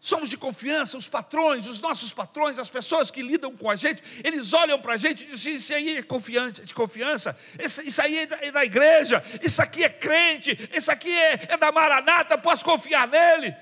Somos 0.01 0.31
de 0.31 0.39
confiança, 0.39 0.97
os 0.97 1.07
patrões, 1.07 1.67
os 1.67 1.79
nossos 1.79 2.11
patrões, 2.11 2.59
as 2.59 2.71
pessoas 2.71 3.11
que 3.11 3.21
lidam 3.21 3.55
com 3.55 3.69
a 3.69 3.77
gente, 3.77 4.03
eles 4.25 4.55
olham 4.55 4.81
para 4.81 4.95
a 4.95 4.97
gente 4.97 5.25
e 5.25 5.27
dizem: 5.27 5.55
Isso 5.55 5.75
aí 5.75 5.99
é 5.99 6.03
confiante, 6.03 6.65
de 6.65 6.73
confiança, 6.73 7.37
isso, 7.59 7.83
isso 7.83 8.01
aí 8.01 8.21
é 8.21 8.27
da, 8.27 8.37
é 8.41 8.51
da, 8.51 8.65
igreja, 8.65 9.23
isso 9.43 9.61
aqui 9.61 9.85
é 9.85 9.91
crente, 9.91 10.57
isso 10.73 10.91
aqui 10.91 11.13
é, 11.13 11.49
é 11.51 11.57
da 11.59 11.71
Maranata, 11.71 12.39
posso 12.39 12.65
confiar 12.65 13.07
nele. 13.09 13.55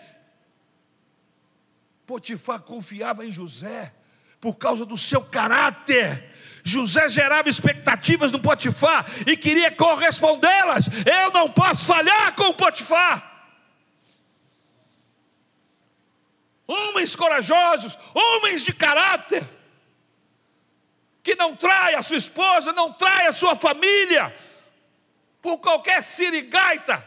Potifar 2.07 2.61
confiava 2.61 3.27
em 3.27 3.33
José 3.33 3.92
por 4.40 4.55
causa 4.55 4.87
do 4.87 4.96
seu 4.96 5.20
caráter. 5.22 6.33
José 6.62 7.09
gerava 7.09 7.48
expectativas 7.48 8.31
no 8.31 8.38
Potifar 8.38 9.05
e 9.27 9.37
queria 9.37 9.72
correspondê-las. 9.72 10.88
Eu 11.05 11.33
não 11.33 11.51
posso 11.51 11.85
falhar 11.85 12.33
com 12.37 12.44
o 12.44 12.55
Potifar. 12.55 13.38
Homens 16.68 17.16
corajosos, 17.16 17.98
homens 18.14 18.62
de 18.62 18.74
caráter, 18.74 19.42
que 21.22 21.35
não 21.35 21.57
trai 21.57 21.94
a 21.94 22.02
sua 22.02 22.18
esposa, 22.18 22.74
não 22.74 22.92
trai 22.92 23.26
a 23.26 23.33
sua 23.33 23.57
família, 23.57 24.37
por 25.40 25.59
qualquer 25.59 26.02
sirigaita 26.02 27.02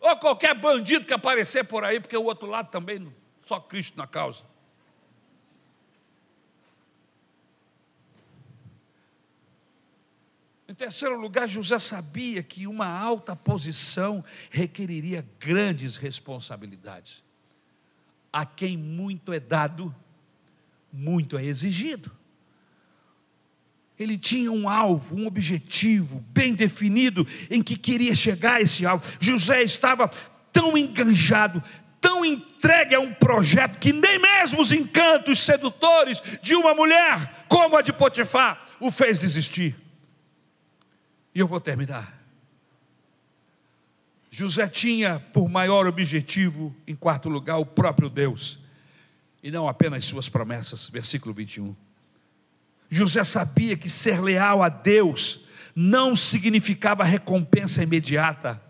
ou 0.00 0.16
qualquer 0.16 0.54
bandido 0.54 1.04
que 1.06 1.14
aparecer 1.14 1.62
por 1.62 1.84
aí, 1.84 2.00
porque 2.00 2.16
o 2.16 2.24
outro 2.24 2.48
lado 2.48 2.68
também, 2.68 3.14
só 3.46 3.60
Cristo 3.60 3.96
na 3.96 4.08
causa. 4.08 4.44
Em 10.68 10.74
terceiro 10.74 11.16
lugar, 11.16 11.48
José 11.48 11.78
sabia 11.78 12.42
que 12.42 12.66
uma 12.66 12.88
alta 12.88 13.36
posição 13.36 14.24
requeriria 14.50 15.24
grandes 15.38 15.96
responsabilidades. 15.96 17.25
A 18.36 18.44
quem 18.44 18.76
muito 18.76 19.32
é 19.32 19.40
dado, 19.40 19.96
muito 20.92 21.38
é 21.38 21.44
exigido. 21.46 22.12
Ele 23.98 24.18
tinha 24.18 24.52
um 24.52 24.68
alvo, 24.68 25.16
um 25.16 25.26
objetivo 25.26 26.22
bem 26.34 26.54
definido 26.54 27.26
em 27.48 27.62
que 27.62 27.78
queria 27.78 28.14
chegar 28.14 28.56
a 28.56 28.60
esse 28.60 28.84
alvo. 28.84 29.10
José 29.18 29.62
estava 29.62 30.06
tão 30.52 30.76
enganjado, 30.76 31.62
tão 31.98 32.26
entregue 32.26 32.94
a 32.94 33.00
um 33.00 33.14
projeto 33.14 33.78
que 33.78 33.90
nem 33.90 34.18
mesmo 34.18 34.60
os 34.60 34.70
encantos 34.70 35.38
sedutores 35.38 36.22
de 36.42 36.54
uma 36.54 36.74
mulher 36.74 37.46
como 37.48 37.74
a 37.74 37.80
de 37.80 37.90
Potifar 37.90 38.66
o 38.78 38.90
fez 38.90 39.18
desistir. 39.18 39.74
E 41.34 41.38
eu 41.38 41.46
vou 41.46 41.58
terminar. 41.58 42.15
José 44.38 44.68
tinha 44.68 45.18
por 45.32 45.48
maior 45.48 45.86
objetivo, 45.86 46.76
em 46.86 46.94
quarto 46.94 47.26
lugar, 47.26 47.56
o 47.56 47.64
próprio 47.64 48.10
Deus, 48.10 48.58
e 49.42 49.50
não 49.50 49.66
apenas 49.66 50.04
suas 50.04 50.28
promessas. 50.28 50.90
Versículo 50.90 51.32
21. 51.32 51.74
José 52.90 53.24
sabia 53.24 53.78
que 53.78 53.88
ser 53.88 54.20
leal 54.20 54.62
a 54.62 54.68
Deus 54.68 55.46
não 55.74 56.14
significava 56.14 57.02
recompensa 57.02 57.82
imediata. 57.82 58.60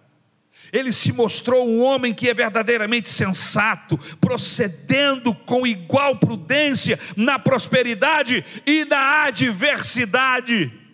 Ele 0.72 0.92
se 0.92 1.12
mostrou 1.12 1.68
um 1.68 1.82
homem 1.82 2.14
que 2.14 2.28
é 2.28 2.34
verdadeiramente 2.34 3.08
sensato, 3.08 3.98
procedendo 4.20 5.34
com 5.34 5.66
igual 5.66 6.16
prudência 6.16 6.96
na 7.16 7.40
prosperidade 7.40 8.44
e 8.64 8.84
na 8.84 9.24
adversidade 9.24 10.85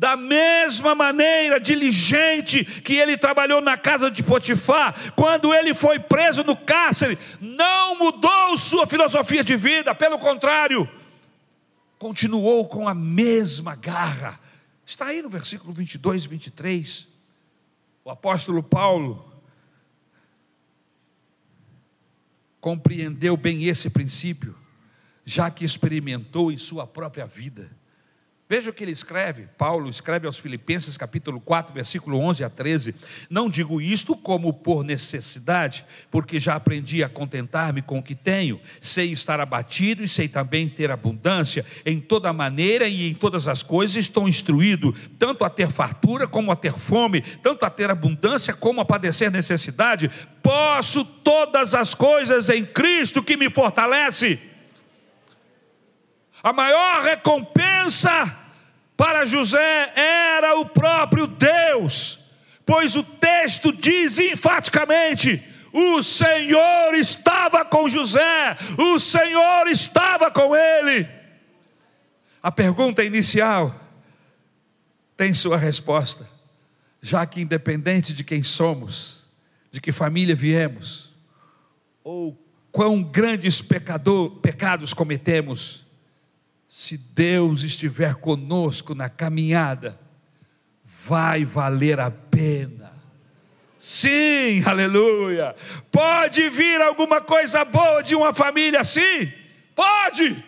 da 0.00 0.16
mesma 0.16 0.94
maneira 0.94 1.60
diligente 1.60 2.64
que 2.64 2.94
ele 2.94 3.18
trabalhou 3.18 3.60
na 3.60 3.76
casa 3.76 4.10
de 4.10 4.22
Potifar, 4.22 5.12
quando 5.12 5.52
ele 5.52 5.74
foi 5.74 5.98
preso 5.98 6.42
no 6.42 6.56
cárcere, 6.56 7.18
não 7.38 7.98
mudou 7.98 8.56
sua 8.56 8.86
filosofia 8.86 9.44
de 9.44 9.54
vida, 9.58 9.94
pelo 9.94 10.18
contrário, 10.18 10.88
continuou 11.98 12.66
com 12.66 12.88
a 12.88 12.94
mesma 12.94 13.76
garra. 13.76 14.40
Está 14.86 15.08
aí 15.08 15.20
no 15.20 15.28
versículo 15.28 15.70
22 15.74 16.24
e 16.24 16.28
23. 16.28 17.08
O 18.02 18.10
apóstolo 18.10 18.62
Paulo 18.62 19.30
compreendeu 22.58 23.36
bem 23.36 23.64
esse 23.64 23.90
princípio, 23.90 24.56
já 25.26 25.50
que 25.50 25.62
experimentou 25.62 26.50
em 26.50 26.56
sua 26.56 26.86
própria 26.86 27.26
vida 27.26 27.78
Veja 28.50 28.70
o 28.70 28.72
que 28.72 28.82
ele 28.82 28.90
escreve, 28.90 29.46
Paulo 29.56 29.88
escreve 29.88 30.26
aos 30.26 30.36
Filipenses, 30.36 30.96
capítulo 30.96 31.40
4, 31.40 31.72
versículo 31.72 32.18
11 32.18 32.42
a 32.42 32.50
13: 32.50 32.96
Não 33.30 33.48
digo 33.48 33.80
isto 33.80 34.16
como 34.16 34.52
por 34.52 34.82
necessidade, 34.82 35.86
porque 36.10 36.40
já 36.40 36.56
aprendi 36.56 37.04
a 37.04 37.08
contentar-me 37.08 37.80
com 37.80 38.00
o 38.00 38.02
que 38.02 38.16
tenho, 38.16 38.60
sei 38.80 39.12
estar 39.12 39.38
abatido 39.38 40.02
e 40.02 40.08
sei 40.08 40.26
também 40.26 40.68
ter 40.68 40.90
abundância, 40.90 41.64
em 41.86 42.00
toda 42.00 42.32
maneira 42.32 42.88
e 42.88 43.08
em 43.08 43.14
todas 43.14 43.46
as 43.46 43.62
coisas 43.62 43.94
estou 43.94 44.28
instruído, 44.28 44.92
tanto 45.16 45.44
a 45.44 45.48
ter 45.48 45.70
fartura 45.70 46.26
como 46.26 46.50
a 46.50 46.56
ter 46.56 46.72
fome, 46.72 47.20
tanto 47.20 47.64
a 47.64 47.70
ter 47.70 47.88
abundância 47.88 48.52
como 48.52 48.80
a 48.80 48.84
padecer 48.84 49.30
necessidade, 49.30 50.10
posso 50.42 51.04
todas 51.04 51.72
as 51.72 51.94
coisas 51.94 52.48
em 52.48 52.66
Cristo 52.66 53.22
que 53.22 53.36
me 53.36 53.48
fortalece. 53.48 54.40
A 56.42 56.52
maior 56.52 57.04
recompensa 57.04 58.39
para 59.00 59.24
José 59.24 59.94
era 59.96 60.60
o 60.60 60.66
próprio 60.66 61.26
Deus, 61.26 62.20
pois 62.66 62.96
o 62.96 63.02
texto 63.02 63.72
diz 63.72 64.18
enfaticamente: 64.18 65.42
o 65.72 66.02
Senhor 66.02 66.92
estava 66.92 67.64
com 67.64 67.88
José, 67.88 68.58
o 68.78 68.98
Senhor 68.98 69.68
estava 69.68 70.30
com 70.30 70.54
ele. 70.54 71.08
A 72.42 72.52
pergunta 72.52 73.02
inicial 73.02 73.74
tem 75.16 75.32
sua 75.32 75.56
resposta, 75.56 76.28
já 77.00 77.24
que 77.24 77.40
independente 77.40 78.12
de 78.12 78.22
quem 78.22 78.42
somos, 78.42 79.30
de 79.70 79.80
que 79.80 79.92
família 79.92 80.34
viemos, 80.34 81.14
ou 82.04 82.38
quão 82.70 83.02
grandes 83.02 83.62
pecador, 83.62 84.40
pecados 84.42 84.92
cometemos, 84.92 85.86
se 86.72 86.96
Deus 86.96 87.64
estiver 87.64 88.14
conosco 88.14 88.94
na 88.94 89.08
caminhada, 89.08 89.98
vai 90.84 91.44
valer 91.44 91.98
a 91.98 92.12
pena. 92.12 92.92
Sim, 93.76 94.62
aleluia. 94.64 95.56
Pode 95.90 96.48
vir 96.48 96.80
alguma 96.80 97.20
coisa 97.20 97.64
boa 97.64 98.04
de 98.04 98.14
uma 98.14 98.32
família 98.32 98.82
assim? 98.82 99.32
Pode, 99.74 100.44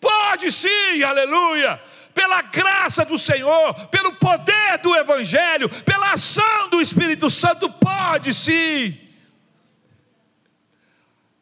pode 0.00 0.52
sim, 0.52 1.02
aleluia. 1.02 1.82
Pela 2.14 2.40
graça 2.40 3.04
do 3.04 3.18
Senhor, 3.18 3.74
pelo 3.88 4.14
poder 4.14 4.78
do 4.80 4.94
Evangelho, 4.94 5.68
pela 5.82 6.12
ação 6.12 6.70
do 6.70 6.80
Espírito 6.80 7.28
Santo, 7.28 7.68
pode 7.68 8.32
sim. 8.32 8.96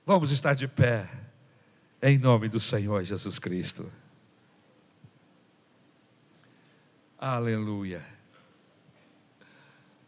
Vamos 0.06 0.30
estar 0.30 0.54
de 0.54 0.66
pé, 0.66 1.06
em 2.00 2.16
nome 2.16 2.48
do 2.48 2.58
Senhor 2.58 3.04
Jesus 3.04 3.38
Cristo. 3.38 4.00
Aleluia. 7.24 8.04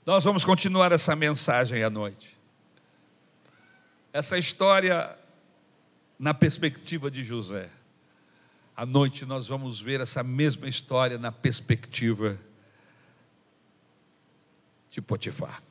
Nós 0.05 0.24
vamos 0.24 0.44
continuar 0.44 0.90
essa 0.90 1.14
mensagem 1.14 1.85
à 1.85 1.88
noite. 1.88 2.37
Essa 4.12 4.37
história 4.37 5.16
na 6.18 6.35
perspectiva 6.35 7.09
de 7.09 7.22
José. 7.22 7.70
À 8.77 8.85
noite 8.85 9.24
nós 9.24 9.46
vamos 9.46 9.81
ver 9.81 10.00
essa 10.00 10.24
mesma 10.24 10.66
história 10.66 11.16
na 11.16 11.31
perspectiva 11.31 12.37
de 14.90 15.00
Potifar. 15.00 15.62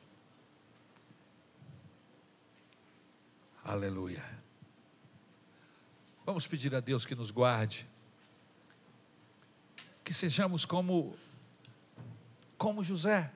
Aleluia. 3.62 4.24
Vamos 6.24 6.46
pedir 6.46 6.74
a 6.74 6.80
Deus 6.80 7.04
que 7.04 7.14
nos 7.14 7.30
guarde, 7.30 7.86
que 10.02 10.14
sejamos 10.14 10.64
como 10.64 11.14
como 12.56 12.82
José. 12.82 13.30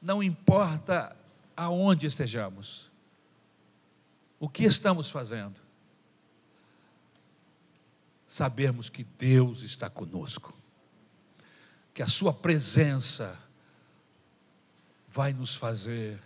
Não 0.00 0.22
importa 0.22 1.16
aonde 1.56 2.06
estejamos, 2.06 2.88
o 4.38 4.48
que 4.48 4.62
estamos 4.64 5.10
fazendo, 5.10 5.58
sabermos 8.28 8.90
que 8.90 9.02
Deus 9.02 9.62
está 9.62 9.88
conosco, 9.88 10.54
que 11.94 12.02
a 12.02 12.06
Sua 12.06 12.34
presença 12.34 13.38
vai 15.08 15.32
nos 15.32 15.56
fazer 15.56 16.22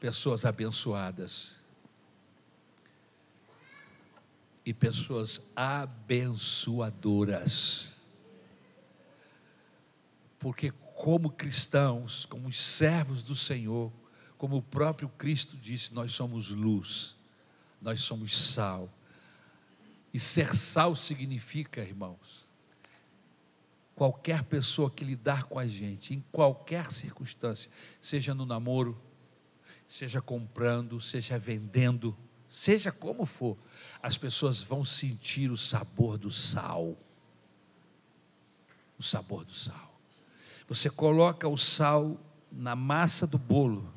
pessoas 0.00 0.46
abençoadas 0.46 1.62
e 4.64 4.72
pessoas 4.72 5.42
abençoadoras 5.54 7.93
porque, 10.44 10.70
como 10.94 11.30
cristãos, 11.30 12.26
como 12.26 12.52
servos 12.52 13.22
do 13.22 13.34
Senhor, 13.34 13.90
como 14.36 14.58
o 14.58 14.62
próprio 14.62 15.08
Cristo 15.08 15.56
disse, 15.56 15.94
nós 15.94 16.12
somos 16.12 16.50
luz, 16.50 17.16
nós 17.80 18.02
somos 18.02 18.36
sal. 18.36 18.92
E 20.12 20.20
ser 20.20 20.54
sal 20.54 20.94
significa, 20.94 21.80
irmãos, 21.80 22.46
qualquer 23.94 24.42
pessoa 24.42 24.90
que 24.90 25.02
lidar 25.02 25.44
com 25.44 25.58
a 25.58 25.66
gente, 25.66 26.12
em 26.12 26.22
qualquer 26.30 26.92
circunstância, 26.92 27.70
seja 27.98 28.34
no 28.34 28.44
namoro, 28.44 29.00
seja 29.88 30.20
comprando, 30.20 31.00
seja 31.00 31.38
vendendo, 31.38 32.14
seja 32.50 32.92
como 32.92 33.24
for, 33.24 33.56
as 34.02 34.18
pessoas 34.18 34.60
vão 34.60 34.84
sentir 34.84 35.50
o 35.50 35.56
sabor 35.56 36.18
do 36.18 36.30
sal. 36.30 36.98
O 38.98 39.02
sabor 39.02 39.42
do 39.46 39.54
sal. 39.54 39.93
Você 40.68 40.88
coloca 40.88 41.48
o 41.48 41.56
sal 41.56 42.20
na 42.50 42.74
massa 42.74 43.26
do 43.26 43.38
bolo. 43.38 43.92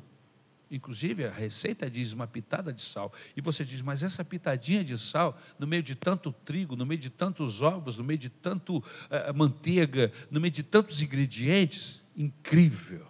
Inclusive, 0.70 1.24
a 1.24 1.32
receita 1.32 1.90
diz 1.90 2.12
uma 2.12 2.26
pitada 2.26 2.72
de 2.72 2.82
sal. 2.82 3.12
E 3.34 3.40
você 3.40 3.64
diz, 3.64 3.80
mas 3.80 4.02
essa 4.02 4.22
pitadinha 4.22 4.84
de 4.84 4.98
sal, 4.98 5.38
no 5.58 5.66
meio 5.66 5.82
de 5.82 5.94
tanto 5.94 6.30
trigo, 6.30 6.76
no 6.76 6.84
meio 6.84 7.00
de 7.00 7.08
tantos 7.08 7.62
ovos, 7.62 7.96
no 7.96 8.04
meio 8.04 8.18
de 8.18 8.28
tanto 8.28 8.78
uh, 8.78 9.34
manteiga, 9.34 10.12
no 10.30 10.40
meio 10.40 10.52
de 10.52 10.62
tantos 10.62 11.00
ingredientes, 11.00 12.02
incrível. 12.14 13.06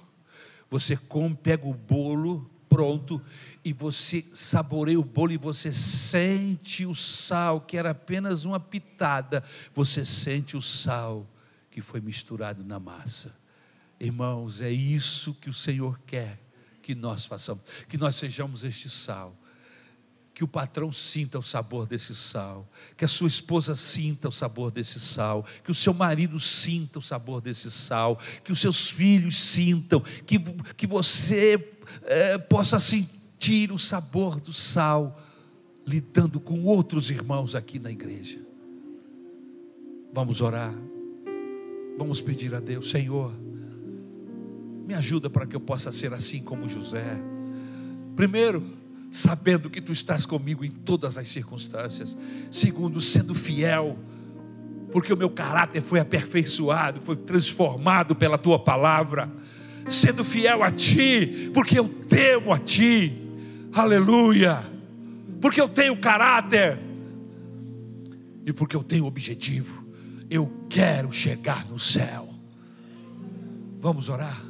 Você 0.70 0.96
come, 0.96 1.34
pega 1.34 1.66
o 1.66 1.74
bolo 1.74 2.48
pronto 2.68 3.20
e 3.64 3.72
você 3.72 4.24
saboreia 4.32 5.00
o 5.00 5.04
bolo 5.04 5.32
e 5.32 5.38
você 5.38 5.72
sente 5.72 6.86
o 6.86 6.94
sal, 6.94 7.62
que 7.62 7.76
era 7.76 7.90
apenas 7.90 8.44
uma 8.44 8.60
pitada, 8.60 9.42
você 9.74 10.04
sente 10.04 10.56
o 10.56 10.60
sal 10.60 11.26
que 11.70 11.80
foi 11.80 12.00
misturado 12.00 12.62
na 12.62 12.78
massa. 12.78 13.34
Irmãos, 14.00 14.60
é 14.60 14.70
isso 14.70 15.34
que 15.34 15.50
o 15.50 15.52
Senhor 15.52 15.98
quer 16.06 16.40
que 16.82 16.94
nós 16.94 17.26
façamos, 17.26 17.62
que 17.88 17.98
nós 17.98 18.16
sejamos 18.16 18.64
este 18.64 18.88
sal. 18.88 19.36
Que 20.32 20.44
o 20.44 20.48
patrão 20.48 20.92
sinta 20.92 21.36
o 21.36 21.42
sabor 21.42 21.84
desse 21.84 22.14
sal, 22.14 22.66
que 22.96 23.04
a 23.04 23.08
sua 23.08 23.26
esposa 23.26 23.74
sinta 23.74 24.28
o 24.28 24.32
sabor 24.32 24.70
desse 24.70 25.00
sal, 25.00 25.44
que 25.64 25.70
o 25.72 25.74
seu 25.74 25.92
marido 25.92 26.38
sinta 26.38 27.00
o 27.00 27.02
sabor 27.02 27.40
desse 27.40 27.72
sal, 27.72 28.16
que 28.44 28.52
os 28.52 28.60
seus 28.60 28.88
filhos 28.88 29.36
sintam, 29.36 30.00
que, 30.00 30.38
que 30.76 30.86
você 30.86 31.76
é, 32.04 32.38
possa 32.38 32.78
sentir 32.78 33.72
o 33.72 33.78
sabor 33.78 34.38
do 34.38 34.52
sal, 34.52 35.20
lidando 35.84 36.38
com 36.38 36.62
outros 36.62 37.10
irmãos 37.10 37.56
aqui 37.56 37.80
na 37.80 37.90
igreja. 37.90 38.38
Vamos 40.12 40.40
orar, 40.40 40.72
vamos 41.98 42.20
pedir 42.20 42.54
a 42.54 42.60
Deus, 42.60 42.90
Senhor 42.90 43.47
me 44.88 44.94
ajuda 44.94 45.28
para 45.28 45.44
que 45.44 45.54
eu 45.54 45.60
possa 45.60 45.92
ser 45.92 46.14
assim 46.14 46.40
como 46.40 46.66
José. 46.66 47.18
Primeiro, 48.16 48.64
sabendo 49.10 49.68
que 49.68 49.82
tu 49.82 49.92
estás 49.92 50.24
comigo 50.24 50.64
em 50.64 50.70
todas 50.70 51.18
as 51.18 51.28
circunstâncias. 51.28 52.16
Segundo, 52.50 52.98
sendo 52.98 53.34
fiel, 53.34 53.98
porque 54.90 55.12
o 55.12 55.16
meu 55.16 55.28
caráter 55.28 55.82
foi 55.82 56.00
aperfeiçoado, 56.00 57.02
foi 57.02 57.16
transformado 57.16 58.16
pela 58.16 58.38
tua 58.38 58.58
palavra. 58.58 59.30
Sendo 59.86 60.24
fiel 60.24 60.62
a 60.62 60.70
ti, 60.70 61.50
porque 61.52 61.78
eu 61.78 61.86
temo 61.86 62.50
a 62.50 62.58
ti. 62.58 63.12
Aleluia. 63.74 64.64
Porque 65.38 65.60
eu 65.60 65.68
tenho 65.68 65.98
caráter 65.98 66.78
e 68.46 68.54
porque 68.54 68.74
eu 68.74 68.82
tenho 68.82 69.04
objetivo. 69.04 69.84
Eu 70.30 70.50
quero 70.70 71.12
chegar 71.12 71.66
no 71.66 71.78
céu. 71.78 72.26
Vamos 73.82 74.08
orar. 74.08 74.47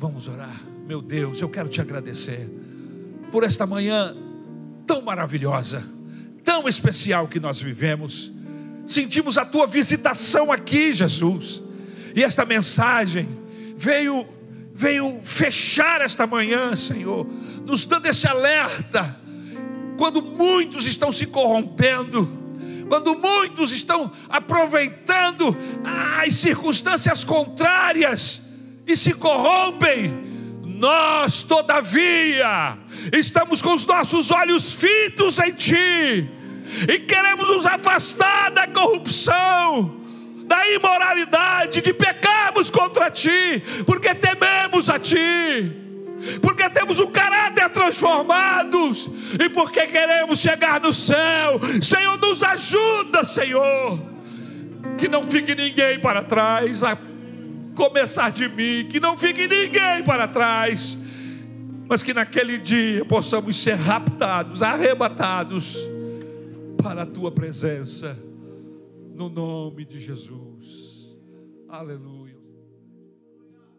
Vamos 0.00 0.28
orar. 0.28 0.62
Meu 0.86 1.02
Deus, 1.02 1.40
eu 1.40 1.48
quero 1.48 1.68
te 1.68 1.80
agradecer 1.80 2.48
por 3.32 3.42
esta 3.42 3.66
manhã 3.66 4.16
tão 4.86 5.02
maravilhosa, 5.02 5.82
tão 6.44 6.68
especial 6.68 7.26
que 7.26 7.40
nós 7.40 7.60
vivemos. 7.60 8.30
Sentimos 8.86 9.36
a 9.36 9.44
tua 9.44 9.66
visitação 9.66 10.52
aqui, 10.52 10.92
Jesus. 10.92 11.60
E 12.14 12.22
esta 12.22 12.44
mensagem 12.44 13.28
veio 13.76 14.24
veio 14.72 15.18
fechar 15.20 16.00
esta 16.00 16.28
manhã, 16.28 16.76
Senhor, 16.76 17.26
nos 17.66 17.84
dando 17.84 18.06
esse 18.06 18.28
alerta 18.28 19.18
quando 19.96 20.22
muitos 20.22 20.86
estão 20.86 21.10
se 21.10 21.26
corrompendo, 21.26 22.30
quando 22.88 23.16
muitos 23.16 23.72
estão 23.72 24.12
aproveitando 24.28 25.56
as 25.84 26.34
circunstâncias 26.34 27.24
contrárias 27.24 28.47
e 28.88 28.96
se 28.96 29.12
corrompem, 29.12 30.26
nós, 30.64 31.42
todavia, 31.42 32.78
estamos 33.12 33.60
com 33.60 33.74
os 33.74 33.84
nossos 33.84 34.30
olhos 34.30 34.74
fitos 34.74 35.38
em 35.38 35.52
Ti 35.52 36.30
e 36.88 36.98
queremos 37.00 37.48
nos 37.48 37.66
afastar 37.66 38.50
da 38.50 38.66
corrupção, 38.66 40.00
da 40.46 40.70
imoralidade, 40.70 41.82
de 41.82 41.92
pecarmos 41.92 42.70
contra 42.70 43.10
Ti, 43.10 43.62
porque 43.84 44.14
tememos 44.14 44.88
a 44.88 44.98
Ti 44.98 45.84
porque 46.42 46.68
temos 46.70 46.98
o 46.98 47.08
caráter 47.08 47.68
transformados 47.70 49.08
e 49.38 49.48
porque 49.48 49.86
queremos 49.86 50.40
chegar 50.40 50.80
no 50.80 50.92
céu. 50.92 51.60
Senhor, 51.80 52.18
nos 52.18 52.42
ajuda, 52.42 53.22
Senhor. 53.24 54.00
Que 54.96 55.08
não 55.08 55.22
fique 55.22 55.54
ninguém 55.54 56.00
para 56.00 56.22
trás, 56.24 56.82
começar 57.78 58.30
de 58.30 58.48
mim, 58.48 58.88
que 58.88 58.98
não 58.98 59.16
fique 59.16 59.46
ninguém 59.46 60.02
para 60.02 60.26
trás, 60.26 60.98
mas 61.88 62.02
que 62.02 62.12
naquele 62.12 62.58
dia 62.58 63.04
possamos 63.04 63.54
ser 63.62 63.76
raptados, 63.76 64.64
arrebatados 64.64 65.78
para 66.82 67.02
a 67.02 67.06
tua 67.06 67.30
presença, 67.30 68.18
no 69.14 69.28
nome 69.28 69.84
de 69.84 70.00
Jesus. 70.00 71.16
Aleluia. 71.68 72.27